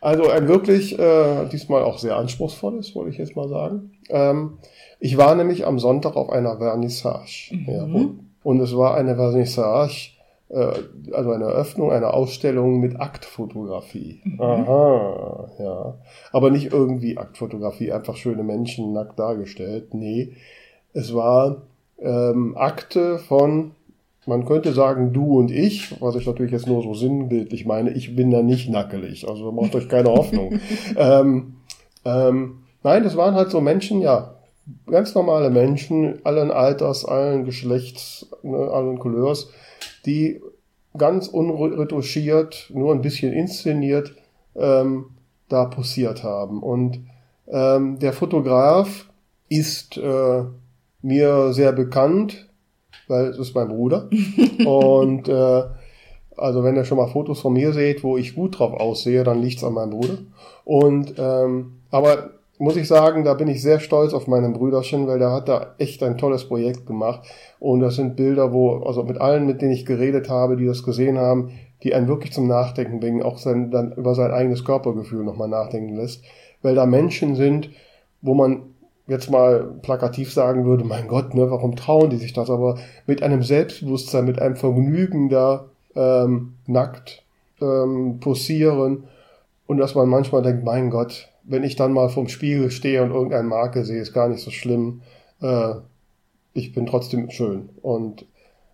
[0.00, 3.92] also ein wirklich, äh, diesmal auch sehr anspruchsvolles, wollte ich jetzt mal sagen.
[4.08, 4.58] Ähm,
[4.98, 7.50] ich war nämlich am Sonntag auf einer Vernissage.
[7.52, 7.66] Mhm.
[7.68, 10.12] Ja, und, und es war eine Vernissage,
[10.52, 14.20] also eine Eröffnung einer Ausstellung mit Aktfotografie.
[14.24, 14.40] Mhm.
[14.40, 15.94] Aha, ja.
[16.32, 19.94] Aber nicht irgendwie Aktfotografie, einfach schöne Menschen nackt dargestellt.
[19.94, 20.32] Nee,
[20.92, 21.62] es war
[22.00, 23.72] ähm, Akte von
[24.26, 28.14] man könnte sagen, du und ich, was ich natürlich jetzt nur so sinnbildlich meine, ich
[28.14, 30.60] bin da nicht nackelig, also macht euch keine Hoffnung.
[30.96, 31.56] ähm,
[32.04, 34.34] ähm, nein, das waren halt so Menschen, ja,
[34.86, 39.50] ganz normale Menschen, allen Alters, allen Geschlechts, ne, allen Couleurs,
[40.06, 40.40] die
[40.96, 44.14] ganz unretuschiert, nur ein bisschen inszeniert,
[44.56, 45.06] ähm,
[45.48, 46.62] da posiert haben.
[46.62, 47.00] Und
[47.48, 49.08] ähm, der Fotograf
[49.48, 50.44] ist äh,
[51.02, 52.48] mir sehr bekannt,
[53.08, 54.08] weil es ist mein Bruder.
[54.66, 55.62] und äh,
[56.36, 59.42] also wenn ihr schon mal Fotos von mir seht, wo ich gut drauf aussehe, dann
[59.42, 60.18] liegt's an meinem Bruder.
[60.64, 62.30] Und ähm, aber
[62.60, 65.74] muss ich sagen, da bin ich sehr stolz auf meinen Brüderchen, weil der hat da
[65.78, 67.22] echt ein tolles Projekt gemacht.
[67.58, 70.82] Und das sind Bilder, wo, also mit allen, mit denen ich geredet habe, die das
[70.82, 71.52] gesehen haben,
[71.82, 75.96] die einen wirklich zum Nachdenken bringen, auch sein, dann über sein eigenes Körpergefühl nochmal nachdenken
[75.96, 76.22] lässt.
[76.60, 77.70] Weil da Menschen sind,
[78.20, 78.60] wo man
[79.06, 82.50] jetzt mal plakativ sagen würde, mein Gott, ne, warum trauen die sich das?
[82.50, 85.64] Aber mit einem Selbstbewusstsein, mit einem Vergnügen da
[85.96, 87.22] ähm, nackt
[87.62, 89.04] ähm, posieren
[89.66, 93.10] und dass man manchmal denkt, mein Gott, wenn ich dann mal vorm Spiegel stehe und
[93.10, 95.02] irgendeine Marke sehe, ist gar nicht so schlimm.
[95.42, 95.74] Äh,
[96.52, 97.70] ich bin trotzdem schön.
[97.82, 98.24] Und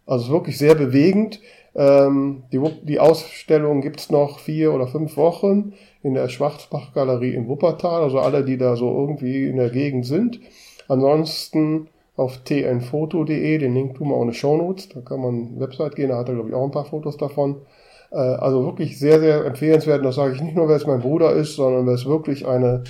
[0.05, 1.41] also wirklich sehr bewegend.
[1.75, 5.73] Ähm, die, die Ausstellung gibt's noch vier oder fünf Wochen
[6.03, 10.41] in der Schwarzbach-Galerie in Wuppertal, also alle, die da so irgendwie in der Gegend sind.
[10.89, 15.97] Ansonsten auf tnfoto.de, den Link tun wir auch in die Shownotes, da kann man Website
[15.97, 17.57] gehen, da hat er glaube ich auch ein paar Fotos davon.
[18.11, 21.01] Äh, also wirklich sehr, sehr empfehlenswert, und das sage ich nicht nur, weil es mein
[21.01, 22.85] Bruder ist, sondern weil es wirklich eine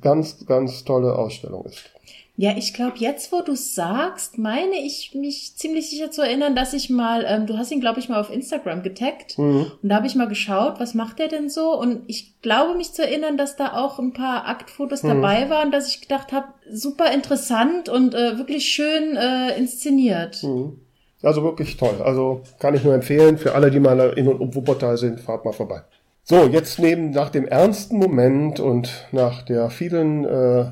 [0.00, 1.90] ganz, ganz tolle Ausstellung ist.
[2.36, 6.72] Ja, ich glaube, jetzt, wo du sagst, meine ich mich ziemlich sicher zu erinnern, dass
[6.72, 9.36] ich mal, ähm, du hast ihn, glaube ich, mal auf Instagram getaggt.
[9.36, 9.70] Mhm.
[9.82, 11.78] Und da habe ich mal geschaut, was macht der denn so?
[11.78, 15.08] Und ich glaube mich zu erinnern, dass da auch ein paar Aktfotos mhm.
[15.08, 20.42] dabei waren, dass ich gedacht habe, super interessant und äh, wirklich schön äh, inszeniert.
[20.42, 20.80] Mhm.
[21.22, 22.00] Also wirklich toll.
[22.02, 25.44] Also kann ich nur empfehlen, für alle, die mal in und um Wuppertal sind, fahrt
[25.44, 25.82] mal vorbei.
[26.22, 30.66] So, jetzt neben nach dem ernsten Moment und nach der vielen äh,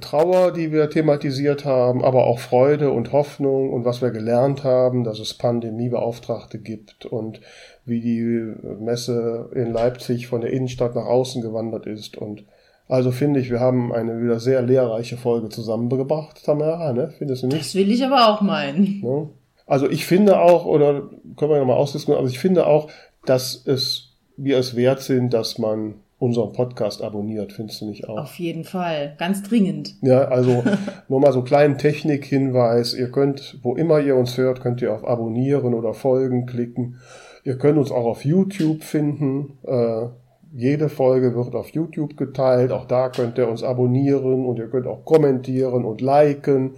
[0.00, 5.04] Trauer, die wir thematisiert haben, aber auch Freude und Hoffnung und was wir gelernt haben,
[5.04, 7.40] dass es Pandemiebeauftragte gibt und
[7.86, 12.18] wie die Messe in Leipzig von der Innenstadt nach außen gewandert ist.
[12.18, 12.44] Und
[12.86, 17.14] also finde ich, wir haben eine wieder sehr lehrreiche Folge zusammengebracht, Tamara, ne?
[17.16, 17.60] Findest du nicht?
[17.60, 19.00] Das will ich aber auch meinen.
[19.02, 19.28] Ne?
[19.68, 22.90] Also ich finde auch, oder können wir nochmal ausdiskutieren, also ich finde auch,
[23.26, 28.18] dass es, wir es wert sind, dass man unseren Podcast abonniert, findest du nicht auch?
[28.18, 29.94] Auf jeden Fall, ganz dringend.
[30.02, 30.64] Ja, also
[31.08, 32.94] nur mal so kleinen Technikhinweis.
[32.94, 36.96] Ihr könnt, wo immer ihr uns hört, könnt ihr auf Abonnieren oder Folgen klicken.
[37.44, 39.58] Ihr könnt uns auch auf YouTube finden.
[39.64, 40.06] Äh,
[40.54, 42.72] jede Folge wird auf YouTube geteilt.
[42.72, 46.76] Auch da könnt ihr uns abonnieren und ihr könnt auch kommentieren und liken.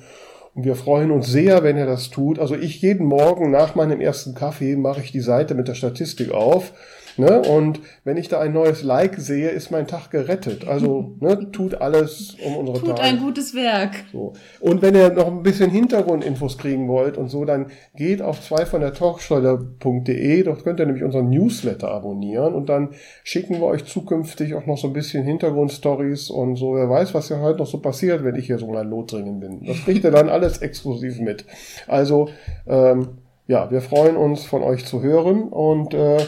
[0.55, 2.38] Und wir freuen uns sehr, wenn ihr das tut.
[2.38, 6.32] Also ich jeden Morgen nach meinem ersten Kaffee mache ich die Seite mit der Statistik
[6.32, 6.72] auf
[7.20, 7.42] Ne?
[7.42, 10.66] Und wenn ich da ein neues Like sehe, ist mein Tag gerettet.
[10.66, 13.02] Also ne, tut alles um unsere Tut Tage.
[13.02, 13.90] ein gutes Werk.
[14.10, 14.32] So.
[14.60, 18.64] Und wenn ihr noch ein bisschen Hintergrundinfos kriegen wollt und so, dann geht auf zwei
[18.64, 20.42] von der Talksteuer.de.
[20.42, 24.78] Dort könnt ihr nämlich unseren Newsletter abonnieren und dann schicken wir euch zukünftig auch noch
[24.78, 26.74] so ein bisschen Hintergrundstories und so.
[26.74, 29.66] Wer weiß, was ja heute noch so passiert, wenn ich hier so ein Lothringen bin.
[29.66, 31.44] Das kriegt ihr dann alles exklusiv mit.
[31.86, 32.30] Also
[32.66, 36.18] ähm, ja, wir freuen uns von euch zu hören und äh,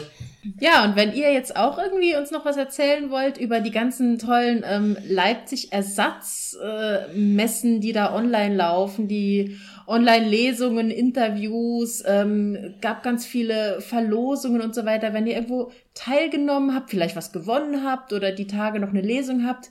[0.59, 4.19] ja, und wenn ihr jetzt auch irgendwie uns noch was erzählen wollt über die ganzen
[4.19, 13.79] tollen ähm, Leipzig-Ersatzmessen, äh, die da online laufen, die Online-Lesungen, Interviews, ähm, gab ganz viele
[13.81, 15.13] Verlosungen und so weiter.
[15.13, 19.45] Wenn ihr irgendwo teilgenommen habt, vielleicht was gewonnen habt oder die Tage noch eine Lesung
[19.47, 19.69] habt,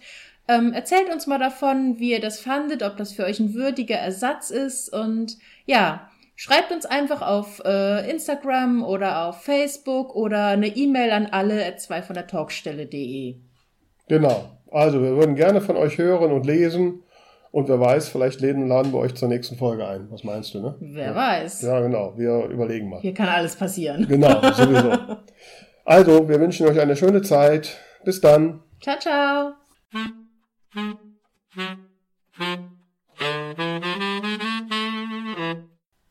[0.48, 3.96] ähm, erzählt uns mal davon, wie ihr das fandet, ob das für euch ein würdiger
[3.96, 6.08] Ersatz ist und ja,
[6.42, 11.80] Schreibt uns einfach auf äh, Instagram oder auf Facebook oder eine E-Mail an alle at
[11.80, 13.36] zwei von der Talkstelle.de.
[14.08, 14.50] Genau.
[14.68, 17.04] Also wir würden gerne von euch hören und lesen
[17.52, 20.10] Und wer weiß, vielleicht laden, laden wir euch zur nächsten Folge ein.
[20.10, 20.74] Was meinst du, ne?
[20.80, 21.14] Wer ja.
[21.14, 21.62] weiß.
[21.62, 22.14] Ja, genau.
[22.16, 23.00] Wir überlegen mal.
[23.00, 24.08] Hier kann alles passieren.
[24.08, 25.18] Genau, sowieso.
[25.84, 27.78] also, wir wünschen euch eine schöne Zeit.
[28.04, 28.64] Bis dann.
[28.80, 29.52] Ciao, ciao.